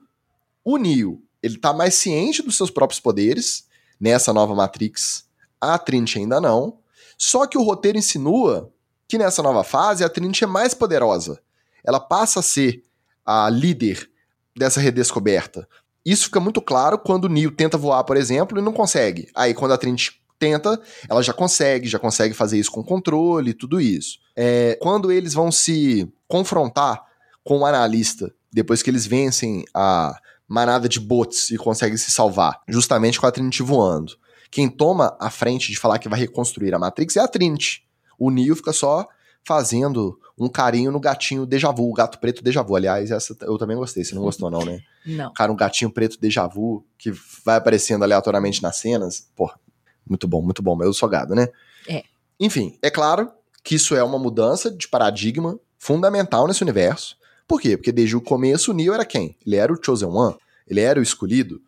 [0.63, 3.67] O Neo, ele tá mais ciente dos seus próprios poderes
[3.99, 5.25] nessa nova Matrix.
[5.59, 6.79] A Trinity ainda não.
[7.17, 8.71] Só que o roteiro insinua
[9.07, 11.41] que nessa nova fase a Trinity é mais poderosa.
[11.87, 12.83] Ela passa a ser
[13.25, 14.09] a líder
[14.55, 15.67] dessa redescoberta.
[16.05, 19.29] Isso fica muito claro quando o Neo tenta voar, por exemplo, e não consegue.
[19.35, 23.81] Aí quando a Trinity tenta, ela já consegue, já consegue fazer isso com controle, tudo
[23.81, 24.19] isso.
[24.35, 27.03] É, quando eles vão se confrontar
[27.43, 30.15] com o analista, depois que eles vencem a
[30.47, 34.13] manada de bots e conseguem se salvar, justamente com a Trinity voando.
[34.49, 37.83] Quem toma a frente de falar que vai reconstruir a Matrix é a Trinity.
[38.17, 39.07] O Neo fica só
[39.47, 42.75] fazendo um carinho no gatinho Deja Vu, o gato preto Deja Vu.
[42.75, 44.81] Aliás, essa eu também gostei, você não gostou não, né?
[45.07, 45.31] Não.
[45.31, 47.13] Cara, um gatinho preto Deja Vu que
[47.45, 49.29] vai aparecendo aleatoriamente nas cenas.
[49.33, 49.57] Porra,
[50.05, 51.47] muito bom, muito bom, mas eu sou gado, né?
[51.87, 52.03] É.
[52.37, 53.31] Enfim, é claro
[53.63, 57.15] que isso é uma mudança de paradigma fundamental nesse universo.
[57.47, 57.77] Por quê?
[57.77, 59.37] Porque desde o começo o Neo era quem?
[59.45, 60.35] Ele era o Chosen One,
[60.67, 61.61] ele era o escolhido.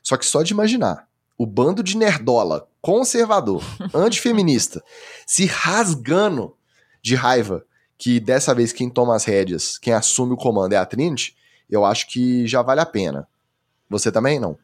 [0.00, 4.80] Só que só de imaginar o bando de nerdola, conservador, antifeminista,
[5.26, 6.55] se rasgando
[7.06, 7.64] de raiva
[7.96, 11.36] que dessa vez quem toma as rédeas, quem assume o comando é a Trinity,
[11.70, 13.28] eu acho que já vale a pena.
[13.88, 14.58] Você também não?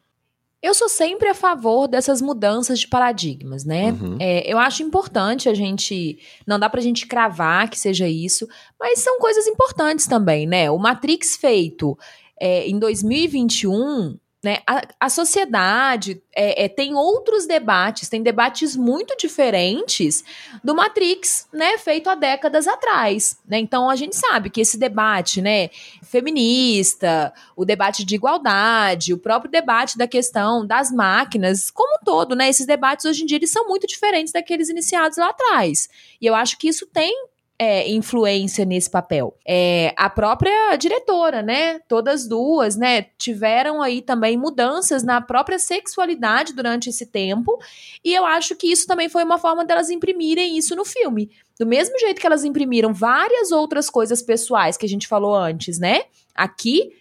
[0.61, 3.91] Eu sou sempre a favor dessas mudanças de paradigmas, né?
[3.91, 4.17] Uhum.
[4.19, 6.19] É, eu acho importante a gente.
[6.45, 8.45] Não dá pra gente cravar que seja isso,
[8.77, 10.69] mas são coisas importantes também, né?
[10.69, 11.97] O Matrix feito
[12.37, 14.59] é, em 2021 Né?
[14.67, 20.21] A, a sociedade é, é, tem outros debates, tem debates muito diferentes
[20.61, 23.39] do Matrix, né, feito há décadas atrás.
[23.47, 23.59] Né?
[23.59, 25.69] Então a gente sabe que esse debate né,
[26.01, 32.35] feminista, o debate de igualdade, o próprio debate da questão das máquinas, como um todo,
[32.35, 35.87] né, esses debates hoje em dia eles são muito diferentes daqueles iniciados lá atrás.
[36.19, 39.37] E eu acho que isso tem é, influência nesse papel.
[39.47, 41.79] É, a própria diretora, né?
[41.87, 43.03] Todas duas, né?
[43.17, 47.59] Tiveram aí também mudanças na própria sexualidade durante esse tempo.
[48.03, 51.29] E eu acho que isso também foi uma forma delas imprimirem isso no filme.
[51.59, 55.79] Do mesmo jeito que elas imprimiram várias outras coisas pessoais que a gente falou antes,
[55.79, 56.03] né?
[56.35, 56.91] Aqui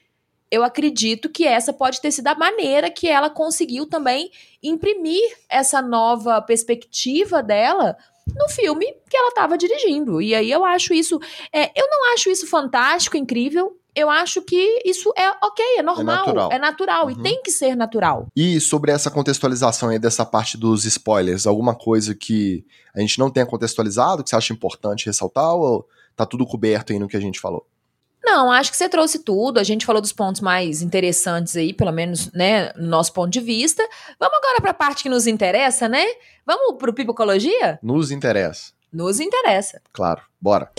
[0.53, 4.31] eu acredito que essa pode ter sido a maneira que ela conseguiu também
[4.63, 7.97] imprimir essa nova perspectiva dela
[8.35, 10.21] no filme que ela estava dirigindo.
[10.21, 11.19] E aí eu acho isso.
[11.53, 13.77] É, eu não acho isso fantástico, incrível.
[13.95, 17.11] Eu acho que isso é ok, é normal, é natural, é natural uhum.
[17.11, 18.27] e tem que ser natural.
[18.35, 23.31] E sobre essa contextualização aí dessa parte dos spoilers, alguma coisa que a gente não
[23.31, 27.21] tenha contextualizado, que você acha importante ressaltar, ou tá tudo coberto aí no que a
[27.21, 27.67] gente falou?
[28.25, 29.59] Não, acho que você trouxe tudo.
[29.59, 33.41] A gente falou dos pontos mais interessantes aí, pelo menos, né, no nosso ponto de
[33.41, 33.83] vista.
[34.19, 36.05] Vamos agora para a parte que nos interessa, né?
[36.47, 37.79] Vamos pro Pipocologia?
[37.83, 38.73] Nos interessa.
[38.93, 39.81] Nos interessa.
[39.93, 40.71] Claro, bora.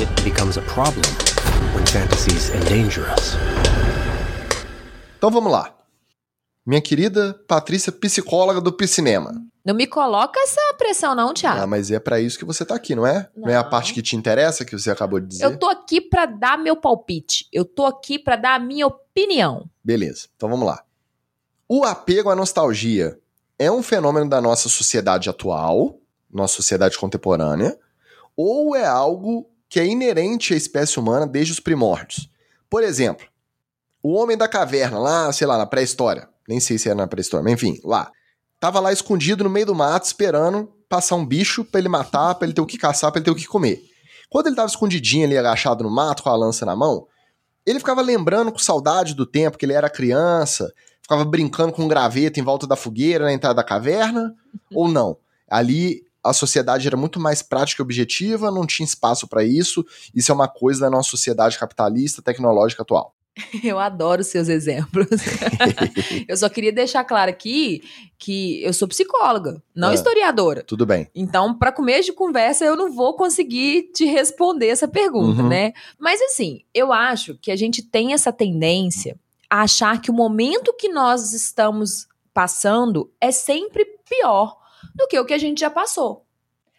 [0.00, 1.04] It becomes a problem
[1.74, 3.36] when fantasies endanger us.
[5.16, 5.72] Então vamos lá.
[6.66, 9.44] Minha querida Patrícia, psicóloga do Piscinema.
[9.62, 11.60] Não me coloca essa pressão, não, Thiago.
[11.60, 13.28] Ah, mas é para isso que você tá aqui, não é?
[13.36, 13.46] Não.
[13.46, 13.50] não.
[13.50, 15.44] é a parte que te interessa, que você acabou de dizer?
[15.44, 17.46] Eu tô aqui para dar meu palpite.
[17.52, 19.68] Eu tô aqui para dar a minha opinião.
[19.82, 20.82] Beleza, então vamos lá.
[21.68, 23.18] O apego à nostalgia
[23.58, 25.98] é um fenômeno da nossa sociedade atual,
[26.32, 27.78] nossa sociedade contemporânea,
[28.34, 32.28] ou é algo que é inerente à espécie humana desde os primórdios?
[32.70, 33.26] Por exemplo,
[34.02, 37.44] o homem da caverna, lá, sei lá, na pré-história nem sei se era na pré-história,
[37.44, 38.10] mas enfim, lá.
[38.60, 42.46] Tava lá escondido no meio do mato, esperando passar um bicho para ele matar, para
[42.46, 43.82] ele ter o que caçar, para ele ter o que comer.
[44.30, 47.06] Quando ele tava escondidinho ali, agachado no mato, com a lança na mão,
[47.66, 51.88] ele ficava lembrando com saudade do tempo que ele era criança, ficava brincando com um
[51.88, 54.34] graveto em volta da fogueira na entrada da caverna,
[54.72, 55.16] ou não?
[55.48, 59.84] Ali a sociedade era muito mais prática e objetiva, não tinha espaço para isso.
[60.14, 63.14] Isso é uma coisa da nossa sociedade capitalista tecnológica atual.
[63.64, 65.08] Eu adoro seus exemplos.
[66.28, 67.82] eu só queria deixar claro aqui
[68.18, 70.62] que eu sou psicóloga, não ah, historiadora.
[70.62, 71.10] Tudo bem.
[71.14, 75.48] Então, para começo de conversa, eu não vou conseguir te responder essa pergunta, uhum.
[75.48, 75.72] né?
[75.98, 79.18] Mas assim, eu acho que a gente tem essa tendência
[79.50, 84.56] a achar que o momento que nós estamos passando é sempre pior
[84.94, 86.24] do que o que a gente já passou.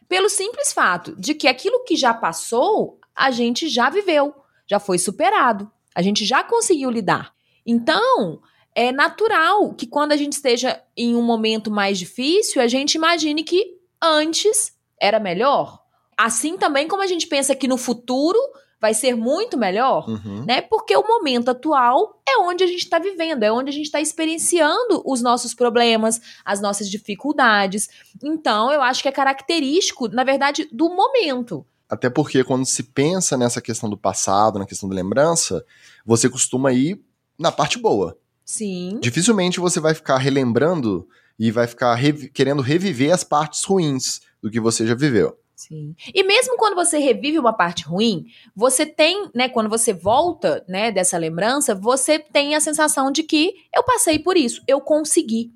[0.08, 4.34] Pelo simples fato de que aquilo que já passou, a gente já viveu,
[4.68, 5.72] já foi superado.
[5.95, 7.34] A gente já conseguiu lidar.
[7.65, 8.41] Então,
[8.75, 13.41] é natural que quando a gente esteja em um momento mais difícil, a gente imagine
[13.41, 15.81] que antes era melhor.
[16.17, 18.38] Assim também como a gente pensa que no futuro
[18.79, 20.45] vai ser muito melhor, uhum.
[20.45, 20.62] né?
[20.62, 23.99] Porque o momento atual é onde a gente está vivendo, é onde a gente está
[23.99, 27.89] experienciando os nossos problemas, as nossas dificuldades.
[28.23, 31.65] Então, eu acho que é característico, na verdade, do momento.
[31.89, 35.63] Até porque quando se pensa nessa questão do passado, na questão da lembrança,
[36.06, 37.00] você costuma ir
[37.38, 38.17] na parte boa.
[38.43, 39.00] Sim.
[39.02, 44.50] Dificilmente você vai ficar relembrando e vai ficar revi querendo reviver as partes ruins do
[44.50, 45.38] que você já viveu.
[45.56, 45.95] Sim.
[46.13, 50.91] E mesmo quando você revive uma parte ruim, você tem, né, quando você volta, né,
[50.91, 55.52] dessa lembrança, você tem a sensação de que eu passei por isso, eu consegui.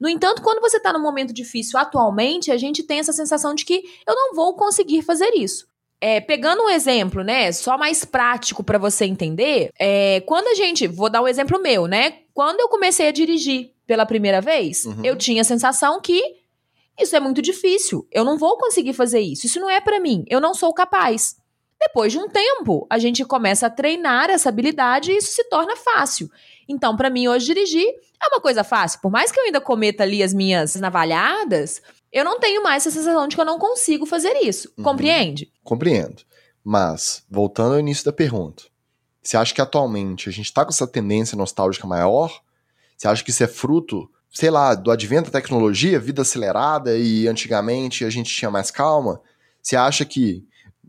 [0.00, 3.64] No entanto, quando você está num momento difícil atualmente, a gente tem essa sensação de
[3.64, 5.66] que eu não vou conseguir fazer isso.
[6.00, 10.88] É, pegando um exemplo, né, só mais prático para você entender, é, quando a gente,
[10.88, 15.04] vou dar um exemplo meu, né, quando eu comecei a dirigir pela primeira vez, uhum.
[15.04, 16.20] eu tinha a sensação que
[17.00, 20.24] isso é muito difícil, eu não vou conseguir fazer isso, isso não é para mim,
[20.28, 21.36] eu não sou capaz.
[21.84, 25.74] Depois de um tempo, a gente começa a treinar essa habilidade e isso se torna
[25.74, 26.30] fácil.
[26.68, 27.86] Então, para mim, hoje dirigir
[28.22, 29.00] é uma coisa fácil.
[29.00, 32.96] Por mais que eu ainda cometa ali as minhas navalhadas, eu não tenho mais essa
[32.96, 34.72] sensação de que eu não consigo fazer isso.
[34.78, 34.84] Uhum.
[34.84, 35.50] Compreende?
[35.64, 36.22] Compreendo.
[36.62, 38.62] Mas, voltando ao início da pergunta,
[39.20, 42.40] você acha que atualmente a gente está com essa tendência nostálgica maior?
[42.96, 47.26] Você acha que isso é fruto, sei lá, do advento da tecnologia, vida acelerada e
[47.26, 49.20] antigamente a gente tinha mais calma?
[49.60, 50.46] Você acha que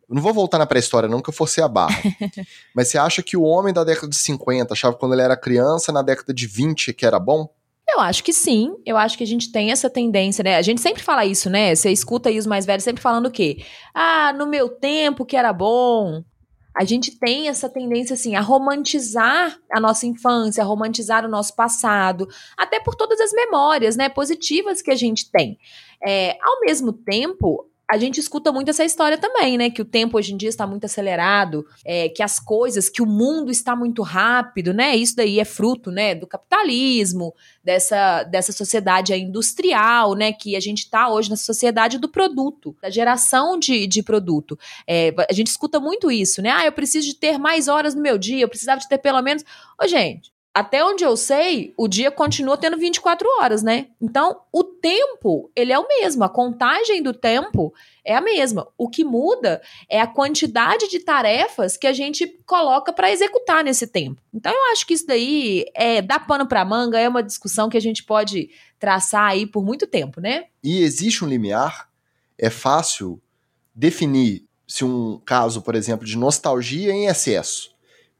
[0.09, 1.95] não vou voltar na pré-história, não, que eu forcei a barra.
[2.75, 5.91] Mas você acha que o homem da década de 50 achava quando ele era criança,
[5.91, 7.49] na década de 20, que era bom?
[7.89, 8.75] Eu acho que sim.
[8.85, 10.55] Eu acho que a gente tem essa tendência, né?
[10.55, 11.75] A gente sempre fala isso, né?
[11.75, 13.63] Você escuta aí os mais velhos sempre falando o quê?
[13.93, 16.23] Ah, no meu tempo que era bom.
[16.75, 21.55] a gente tem essa tendência assim a romantizar a nossa infância, a romantizar o nosso
[21.55, 25.59] passado, até por todas as memórias, né, positivas que a gente tem.
[26.03, 29.69] É, ao mesmo tempo, a gente escuta muito essa história também, né?
[29.69, 33.05] Que o tempo hoje em dia está muito acelerado, é, que as coisas, que o
[33.05, 34.95] mundo está muito rápido, né?
[34.95, 40.33] Isso daí é fruto, né, do capitalismo, dessa, dessa sociedade industrial, né?
[40.33, 44.57] Que a gente está hoje na sociedade do produto, da geração de, de produto.
[44.87, 46.49] É, a gente escuta muito isso, né?
[46.49, 49.21] Ah, eu preciso de ter mais horas no meu dia, eu precisava de ter pelo
[49.21, 49.45] menos.
[49.79, 53.87] Ô, gente, até onde eu sei, o dia continua tendo 24 horas, né?
[53.99, 57.73] Então, o tempo, ele é o mesmo, a contagem do tempo
[58.05, 58.67] é a mesma.
[58.77, 63.87] O que muda é a quantidade de tarefas que a gente coloca para executar nesse
[63.87, 64.21] tempo.
[64.31, 67.77] Então, eu acho que isso daí é dá pano para manga, é uma discussão que
[67.77, 70.45] a gente pode traçar aí por muito tempo, né?
[70.63, 71.89] E existe um limiar?
[72.37, 73.19] É fácil
[73.73, 77.73] definir se um caso, por exemplo, de nostalgia em excesso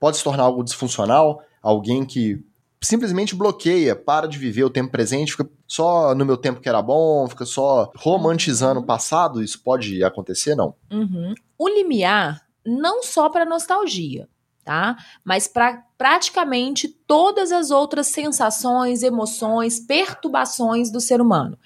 [0.04, 1.42] pode se tornar algo disfuncional?
[1.64, 2.44] Alguém que
[2.82, 6.82] simplesmente bloqueia, para de viver o tempo presente, fica só no meu tempo que era
[6.82, 10.76] bom, fica só romantizando o passado, isso pode acontecer, não?
[10.92, 11.34] Uhum.
[11.58, 14.28] O limiar, não só para nostalgia,
[14.66, 14.98] tá?
[15.24, 21.58] Mas para praticamente todas as outras sensações, emoções, perturbações do ser humano.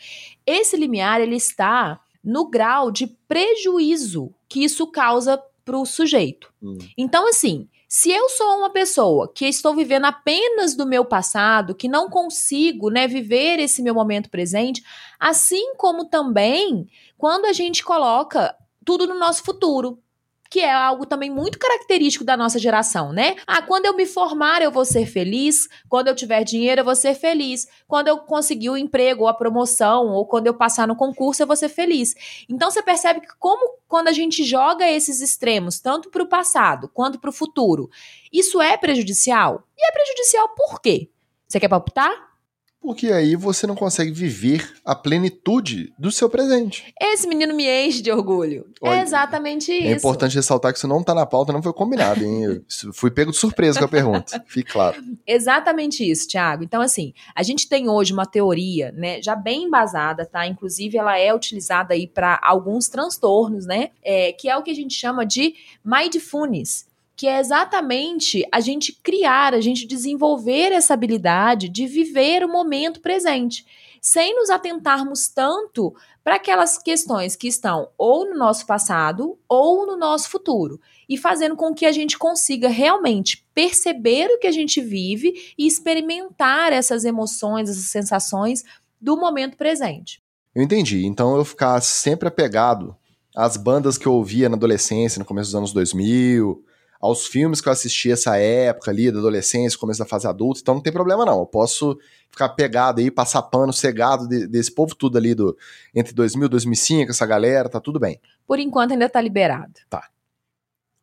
[0.46, 6.54] Esse limiar, ele está no grau de prejuízo que isso causa para o sujeito.
[6.62, 6.78] Hum.
[6.98, 11.88] Então, assim, se eu sou uma pessoa que estou vivendo apenas do meu passado, que
[11.88, 14.84] não consigo, né, viver esse meu momento presente,
[15.20, 20.00] assim como também quando a gente coloca tudo no nosso futuro
[20.50, 23.36] que é algo também muito característico da nossa geração, né?
[23.46, 26.96] Ah, quando eu me formar eu vou ser feliz, quando eu tiver dinheiro eu vou
[26.96, 30.96] ser feliz, quando eu conseguir o emprego ou a promoção, ou quando eu passar no
[30.96, 32.16] concurso eu vou ser feliz.
[32.50, 36.90] Então você percebe que como quando a gente joga esses extremos, tanto para o passado
[36.94, 37.90] quanto para o futuro,
[38.32, 39.64] isso é prejudicial?
[39.78, 41.10] E é prejudicial por quê?
[41.48, 42.37] Você quer palpitar?
[42.82, 46.94] Porque aí você não consegue viver a plenitude do seu presente.
[47.00, 48.66] Esse menino me enche de orgulho.
[48.82, 49.88] É Olha, é exatamente isso.
[49.88, 52.64] É importante ressaltar que isso não tá na pauta, não foi combinado, hein?
[52.94, 54.44] Fui pego de surpresa com a pergunta.
[54.48, 55.02] Fique claro.
[55.26, 56.64] Exatamente isso, Thiago.
[56.64, 60.48] Então, assim, a gente tem hoje uma teoria, né, já bem embasada, tá?
[60.48, 63.90] Inclusive, ela é utilizada aí para alguns transtornos, né?
[64.04, 66.87] É, que é o que a gente chama de mindfulness
[67.18, 73.02] que é exatamente a gente criar, a gente desenvolver essa habilidade de viver o momento
[73.02, 73.66] presente,
[74.00, 79.98] sem nos atentarmos tanto para aquelas questões que estão ou no nosso passado ou no
[79.98, 84.80] nosso futuro, e fazendo com que a gente consiga realmente perceber o que a gente
[84.80, 88.64] vive e experimentar essas emoções, essas sensações
[89.02, 90.22] do momento presente.
[90.54, 91.04] Eu entendi.
[91.04, 92.96] Então eu ficar sempre apegado
[93.36, 96.64] às bandas que eu ouvia na adolescência, no começo dos anos 2000,
[97.00, 100.76] aos filmes que eu assisti essa época ali, da adolescência, começo da fase adulta, então
[100.76, 101.40] não tem problema não.
[101.40, 101.98] Eu posso
[102.30, 105.58] ficar pegado aí, passar pano, cegado de, desse povo tudo ali do
[105.94, 108.20] entre 2000 e 2005, essa galera, tá tudo bem.
[108.46, 109.74] Por enquanto ainda tá liberado.
[109.90, 110.08] Tá.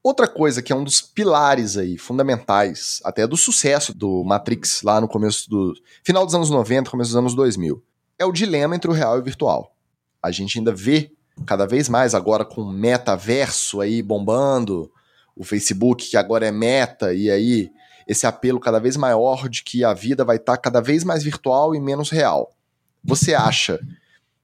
[0.02, 5.00] Outra coisa que é um dos pilares aí, fundamentais, até do sucesso do Matrix lá
[5.00, 5.74] no começo do.
[6.02, 7.82] final dos anos 90, começo dos anos 2000,
[8.18, 9.74] é o dilema entre o real e o virtual.
[10.22, 11.10] A gente ainda vê
[11.46, 14.92] cada vez mais agora com o metaverso aí bombando,
[15.36, 17.70] o Facebook, que agora é meta, e aí
[18.06, 21.22] esse apelo cada vez maior de que a vida vai estar tá cada vez mais
[21.22, 22.54] virtual e menos real.
[23.02, 23.80] Você acha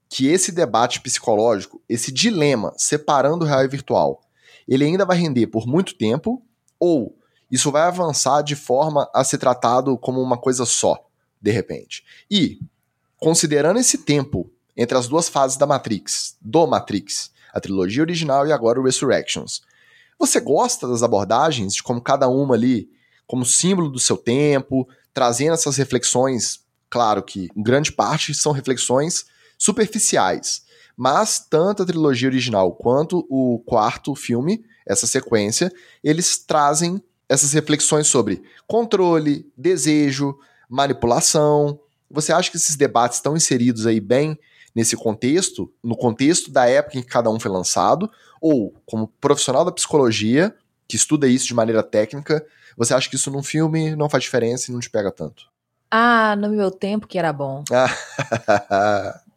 [0.09, 4.21] que esse debate psicológico, esse dilema separando real e virtual,
[4.67, 6.41] ele ainda vai render por muito tempo
[6.79, 7.15] ou
[7.49, 11.05] isso vai avançar de forma a ser tratado como uma coisa só,
[11.41, 12.03] de repente?
[12.29, 12.59] E,
[13.17, 18.53] considerando esse tempo entre as duas fases da Matrix, do Matrix, a trilogia original e
[18.53, 19.61] agora o Resurrections,
[20.21, 22.89] você gosta das abordagens, de como cada uma ali,
[23.25, 29.25] como símbolo do seu tempo, trazendo essas reflexões, claro que em grande parte são reflexões
[29.57, 30.63] superficiais,
[30.95, 35.71] mas tanto a trilogia original quanto o quarto filme, essa sequência,
[36.03, 40.37] eles trazem essas reflexões sobre controle, desejo,
[40.69, 41.79] manipulação.
[42.09, 44.37] Você acha que esses debates estão inseridos aí bem
[44.75, 49.65] nesse contexto, no contexto da época em que cada um foi lançado, ou como profissional
[49.65, 50.55] da psicologia,
[50.87, 52.45] que estuda isso de maneira técnica,
[52.77, 55.51] você acha que isso num filme não faz diferença e não te pega tanto?
[55.89, 57.63] Ah, no meu tempo que era bom.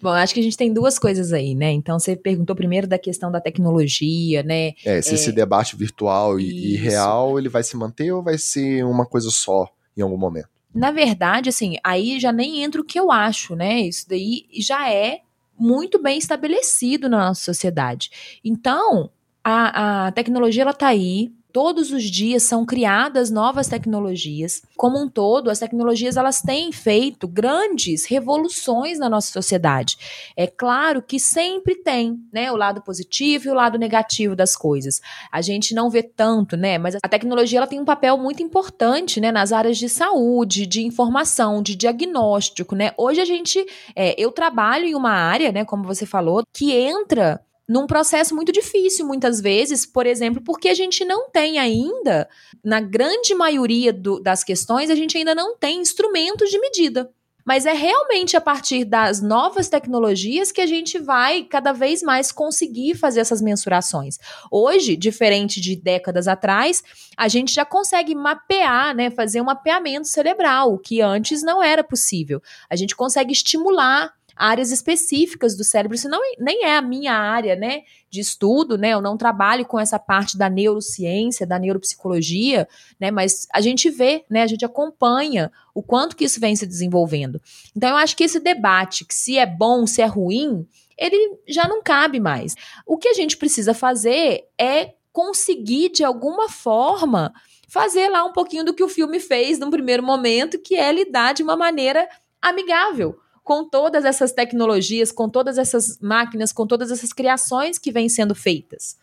[0.00, 1.72] Bom, acho que a gente tem duas coisas aí, né?
[1.72, 4.72] Então, você perguntou primeiro da questão da tecnologia, né?
[4.84, 5.14] É, se é...
[5.14, 9.30] esse debate virtual e, e, real, ele vai se manter ou vai ser uma coisa
[9.30, 10.48] só em algum momento?
[10.74, 13.80] Na verdade, assim, aí já nem entra o que eu acho, né?
[13.82, 15.20] Isso daí já é
[15.56, 18.10] muito bem estabelecido na nossa sociedade.
[18.44, 19.10] Então,
[19.42, 24.60] a, a tecnologia ela tá aí, todos os dias são criadas novas tecnologias.
[24.76, 29.96] Como um todo, as tecnologias elas têm feito grandes revoluções na nossa sociedade.
[30.36, 35.00] É claro que sempre tem, né, o lado positivo e o lado negativo das coisas.
[35.30, 39.20] A gente não vê tanto, né, mas a tecnologia ela tem um papel muito importante,
[39.20, 42.90] né, nas áreas de saúde, de informação, de diagnóstico, né.
[42.98, 47.40] Hoje a gente, é, eu trabalho em uma área, né, como você falou, que entra
[47.68, 52.28] num processo muito difícil, muitas vezes, por exemplo, porque a gente não tem ainda,
[52.62, 57.10] na grande maioria do, das questões, a gente ainda não tem instrumentos de medida.
[57.44, 62.32] Mas é realmente a partir das novas tecnologias que a gente vai cada vez mais
[62.32, 64.18] conseguir fazer essas mensurações.
[64.50, 66.82] Hoje, diferente de décadas atrás,
[67.16, 71.84] a gente já consegue mapear, né, fazer um mapeamento cerebral, o que antes não era
[71.84, 72.42] possível.
[72.68, 75.94] A gente consegue estimular áreas específicas do cérebro.
[75.94, 78.90] Isso não, nem é a minha área, né, de estudo, né?
[78.90, 82.68] Eu não trabalho com essa parte da neurociência, da neuropsicologia,
[82.98, 83.10] né?
[83.10, 84.42] Mas a gente vê, né?
[84.42, 87.40] A gente acompanha o quanto que isso vem se desenvolvendo.
[87.76, 90.66] Então eu acho que esse debate, que se é bom, se é ruim,
[90.96, 92.54] ele já não cabe mais.
[92.86, 97.32] O que a gente precisa fazer é conseguir de alguma forma
[97.68, 101.34] fazer lá um pouquinho do que o filme fez num primeiro momento, que é lidar
[101.34, 102.08] de uma maneira
[102.40, 108.08] amigável com todas essas tecnologias, com todas essas máquinas, com todas essas criações que vêm
[108.08, 108.96] sendo feitas.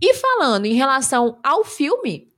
[0.00, 2.28] E falando em relação ao filme,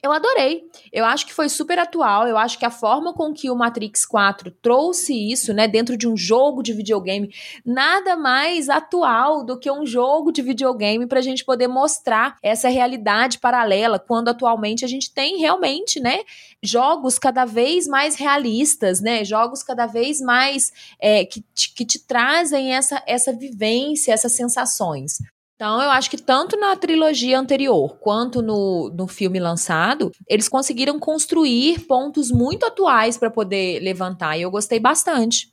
[0.00, 0.62] eu adorei.
[0.92, 2.28] Eu acho que foi super atual.
[2.28, 6.06] Eu acho que a forma com que o Matrix 4 trouxe isso, né, dentro de
[6.06, 7.34] um jogo de videogame,
[7.64, 12.68] nada mais atual do que um jogo de videogame para a gente poder mostrar essa
[12.68, 16.20] realidade paralela, quando atualmente a gente tem realmente, né,
[16.62, 21.98] jogos cada vez mais realistas, né, jogos cada vez mais é, que, te, que te
[21.98, 25.18] trazem essa, essa vivência, essas sensações.
[25.54, 31.00] Então, eu acho que tanto na trilogia anterior quanto no, no filme lançado, eles conseguiram
[31.00, 35.52] construir pontos muito atuais para poder levantar, e eu gostei bastante.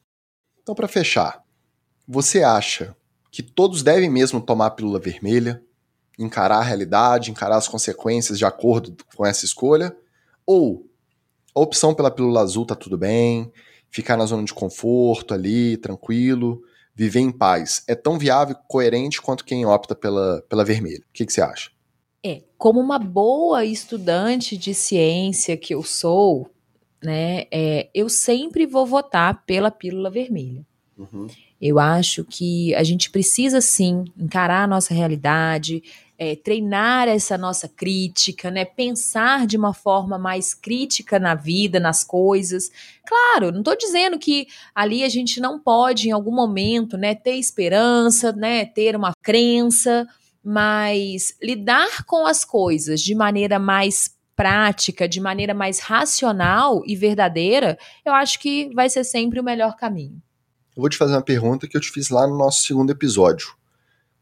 [0.61, 1.43] Então, para fechar,
[2.07, 2.95] você acha
[3.31, 5.63] que todos devem mesmo tomar a pílula vermelha,
[6.19, 9.95] encarar a realidade, encarar as consequências de acordo com essa escolha?
[10.45, 10.87] Ou
[11.55, 13.51] a opção pela pílula azul tá tudo bem,
[13.89, 16.61] ficar na zona de conforto ali, tranquilo,
[16.93, 21.03] viver em paz é tão viável e coerente quanto quem opta pela, pela vermelha.
[21.09, 21.71] O que, que você acha?
[22.23, 26.49] É, como uma boa estudante de ciência que eu sou,
[27.03, 30.65] né, é, eu sempre vou votar pela pílula vermelha.
[30.97, 31.27] Uhum.
[31.61, 35.83] Eu acho que a gente precisa sim encarar a nossa realidade,
[36.17, 38.63] é, treinar essa nossa crítica, né?
[38.65, 42.71] Pensar de uma forma mais crítica na vida, nas coisas.
[43.05, 47.35] Claro, não estou dizendo que ali a gente não pode, em algum momento, né, ter
[47.35, 50.07] esperança, né, ter uma crença,
[50.43, 57.77] mas lidar com as coisas de maneira mais prática, de maneira mais racional e verdadeira,
[58.05, 60.21] eu acho que vai ser sempre o melhor caminho.
[60.75, 63.55] Eu vou te fazer uma pergunta que eu te fiz lá no nosso segundo episódio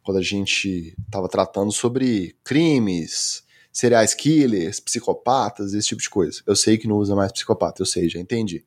[0.04, 6.42] quando a gente estava tratando sobre crimes, serial killers, psicopatas, esse tipo de coisa.
[6.46, 8.64] Eu sei que não usa mais psicopata, eu sei, já entendi.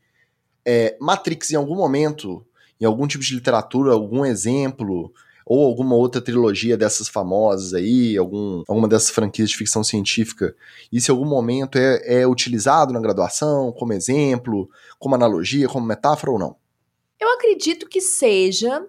[0.65, 2.45] É, Matrix, em algum momento,
[2.81, 5.13] em algum tipo de literatura, algum exemplo,
[5.47, 10.57] ou alguma outra trilogia dessas famosas aí, algum, alguma dessas franquias de ficção científica,
[10.93, 14.69] isso em algum momento é, é utilizado na graduação, como exemplo,
[14.99, 16.57] como analogia, como metáfora ou não?
[17.21, 18.85] Eu acredito que seja,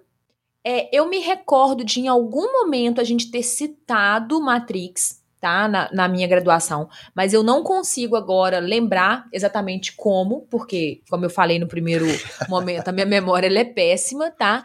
[0.69, 5.65] é, eu me recordo de em algum momento a gente ter citado Matrix, tá?
[5.65, 11.29] Na, na, minha graduação, mas eu não consigo agora lembrar exatamente como, porque, como eu
[11.29, 12.05] falei no primeiro
[12.49, 14.61] momento, a minha memória é péssima, tá?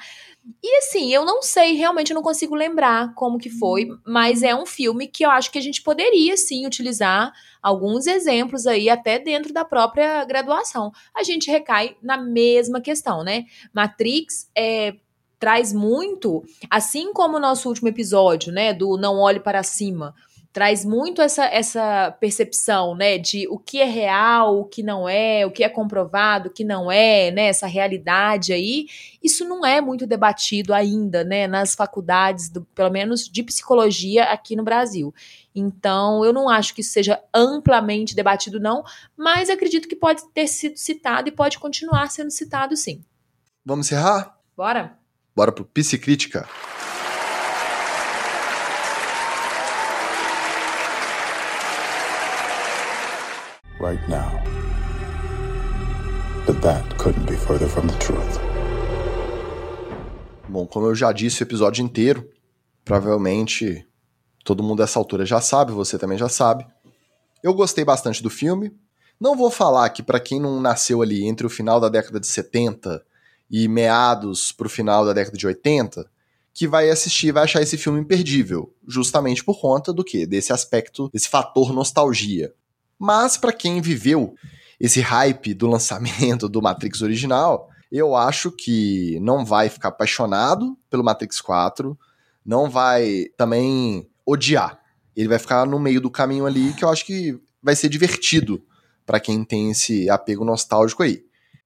[0.61, 4.53] E assim, eu não sei, realmente eu não consigo lembrar como que foi, mas é
[4.53, 7.33] um filme que eu acho que a gente poderia sim utilizar
[7.63, 10.91] alguns exemplos aí até dentro da própria graduação.
[11.17, 13.45] A gente recai na mesma questão, né?
[13.73, 14.95] Matrix é
[15.43, 20.15] traz muito, assim como o nosso último episódio, né, do Não Olhe para Cima,
[20.53, 25.45] traz muito essa, essa percepção, né, de o que é real, o que não é,
[25.45, 28.87] o que é comprovado, o que não é, né, essa realidade aí,
[29.21, 34.55] isso não é muito debatido ainda, né, nas faculdades, do, pelo menos de psicologia aqui
[34.55, 35.13] no Brasil.
[35.53, 38.85] Então, eu não acho que isso seja amplamente debatido, não,
[39.17, 43.03] mas acredito que pode ter sido citado e pode continuar sendo citado, sim.
[43.67, 44.39] Vamos encerrar?
[44.57, 45.02] Bora!
[45.35, 46.49] Bora pro Psicrítica.
[53.81, 54.43] Right now.
[56.47, 58.39] But that couldn't be further from the truth.
[60.49, 62.29] Bom, como eu já disse o episódio inteiro,
[62.85, 63.87] provavelmente
[64.45, 66.67] Todo mundo dessa altura já sabe, você também já sabe.
[67.43, 68.77] Eu gostei bastante do filme.
[69.21, 72.27] Não vou falar que para quem não nasceu ali entre o final da década de
[72.27, 73.05] 70
[73.53, 76.11] e meados pro final da década de 80,
[76.55, 80.27] que vai assistir e vai achar esse filme imperdível, justamente por conta do que?
[80.27, 82.55] Desse aspecto, desse fator nostalgia.
[82.99, 84.35] Mas para quem viveu
[84.81, 91.05] esse hype do lançamento do Matrix original, eu acho que não vai ficar apaixonado pelo
[91.05, 91.99] Matrix 4,
[92.45, 94.81] não vai também odiar.
[95.15, 98.65] Ele vai ficar no meio do caminho ali que eu acho que vai ser divertido
[99.05, 101.23] para quem tem esse apego nostálgico aí.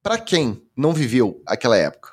[0.06, 2.12] Para quem não viveu aquela época,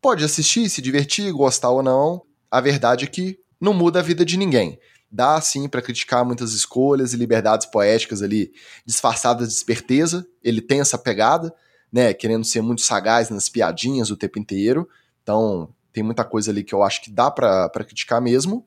[0.00, 2.22] pode assistir, se divertir, gostar ou não.
[2.48, 4.78] A verdade é que não muda a vida de ninguém.
[5.10, 8.52] Dá sim para criticar muitas escolhas e liberdades poéticas ali
[8.86, 10.24] disfarçadas de esperteza.
[10.44, 11.52] Ele tem essa pegada,
[11.92, 14.88] né, querendo ser muito sagaz nas piadinhas o tempo inteiro.
[15.20, 18.64] Então, tem muita coisa ali que eu acho que dá para criticar mesmo.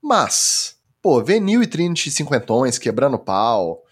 [0.00, 3.82] Mas, pô, ver Neil e Trinity cinquentões quebrando pau,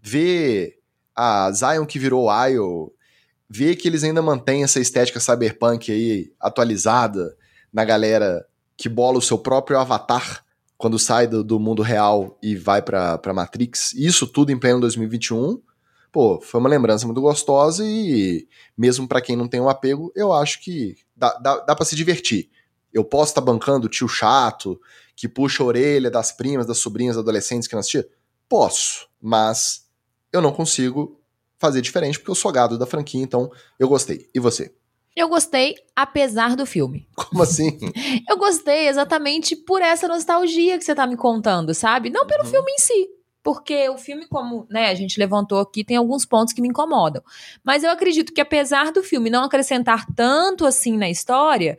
[0.00, 0.78] ver
[1.14, 2.95] a Zion que virou Isle,
[3.48, 7.36] ver que eles ainda mantêm essa estética cyberpunk aí atualizada
[7.72, 10.44] na galera que bola o seu próprio avatar
[10.76, 14.80] quando sai do, do mundo real e vai pra, pra Matrix, isso tudo em pleno
[14.80, 15.60] 2021,
[16.12, 20.32] pô, foi uma lembrança muito gostosa e mesmo para quem não tem um apego, eu
[20.32, 22.50] acho que dá, dá, dá para se divertir.
[22.92, 24.80] Eu posso estar tá bancando o tio chato,
[25.14, 28.08] que puxa a orelha das primas, das sobrinhas, adolescentes que não assistiram?
[28.48, 29.86] Posso, mas
[30.32, 31.15] eu não consigo
[31.58, 34.28] fazer diferente porque eu sou gado da franquia, então eu gostei.
[34.34, 34.74] E você?
[35.16, 37.08] Eu gostei, apesar do filme.
[37.16, 37.78] Como assim?
[38.28, 42.10] eu gostei exatamente por essa nostalgia que você tá me contando, sabe?
[42.10, 42.50] Não pelo uhum.
[42.50, 43.08] filme em si.
[43.42, 47.22] Porque o filme, como né, a gente levantou aqui, tem alguns pontos que me incomodam.
[47.62, 51.78] Mas eu acredito que, apesar do filme não acrescentar tanto assim na história,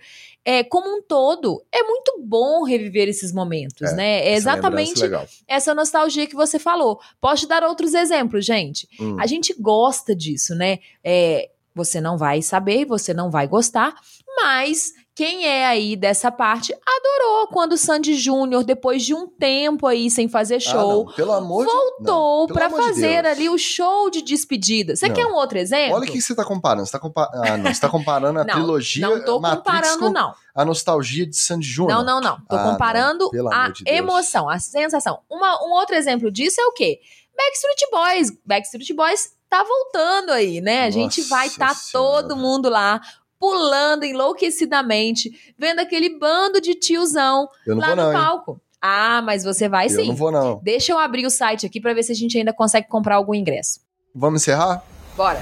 [0.50, 4.20] é, como um todo, é muito bom reviver esses momentos, é, né?
[4.30, 5.02] É exatamente
[5.46, 7.02] essa nostalgia que você falou.
[7.20, 8.88] Posso te dar outros exemplos, gente.
[8.98, 9.18] Hum.
[9.20, 10.80] A gente gosta disso, né?
[11.04, 13.94] É, você não vai saber, você não vai gostar,
[14.38, 19.88] mas quem é aí dessa parte adorou quando o Sandy Júnior, depois de um tempo
[19.88, 22.54] aí sem fazer show, ah, pelo amor voltou de...
[22.54, 24.96] para fazer de ali o show de despedida.
[24.96, 25.96] Você quer um outro exemplo?
[25.96, 26.86] Olha o que você tá comparando.
[26.86, 27.32] Você tá, compa...
[27.34, 30.36] ah, não, você tá comparando a não, trilogia Não tô Matrix comparando, não.
[30.54, 31.98] A nostalgia de Sandy Júnior.
[31.98, 32.40] Não, não, não.
[32.42, 33.52] Tô ah, comparando não.
[33.52, 35.22] a de emoção, a sensação.
[35.28, 37.00] Uma, um outro exemplo disso é o quê?
[37.36, 38.38] Backstreet Boys.
[38.46, 40.84] Backstreet Boys tá voltando aí, né?
[40.84, 43.02] A gente vai estar tá todo mundo lá
[43.40, 48.52] pulando enlouquecidamente, vendo aquele bando de tiozão lá no não, palco.
[48.52, 48.62] Hein?
[48.82, 50.02] Ah, mas você vai sim.
[50.02, 50.60] Eu não vou não.
[50.64, 53.34] Deixa eu abrir o site aqui para ver se a gente ainda consegue comprar algum
[53.34, 53.80] ingresso.
[54.14, 54.84] Vamos encerrar?
[55.16, 55.42] Bora.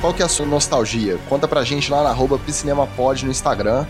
[0.00, 1.18] Qual que é a sua nostalgia?
[1.28, 3.86] Conta pra gente lá na arroba Piscinemapod no Instagram.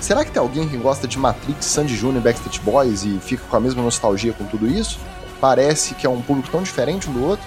[0.00, 3.44] Será que tem alguém que gosta de Matrix, Sandy Júnior e Backstreet Boys e fica
[3.44, 4.98] com a mesma nostalgia com tudo isso?
[5.40, 7.46] Parece que é um público tão diferente um do outro.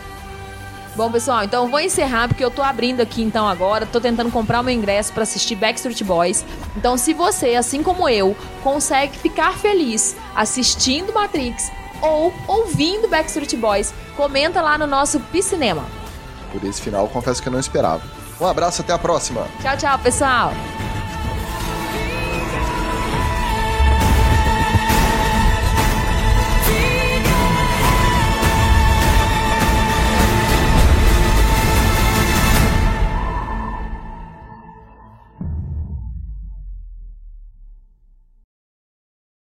[0.95, 4.31] Bom, pessoal, então eu vou encerrar porque eu tô abrindo aqui então agora, tô tentando
[4.31, 6.45] comprar o meu ingresso para assistir Backstreet Boys.
[6.77, 11.69] Então, se você, assim como eu, consegue ficar feliz assistindo Matrix
[12.01, 15.83] ou ouvindo Backstreet Boys, comenta lá no nosso Piscinema.
[16.53, 18.01] Por esse final, confesso que eu não esperava.
[18.39, 19.45] Um abraço, até a próxima.
[19.61, 20.53] Tchau, tchau, pessoal.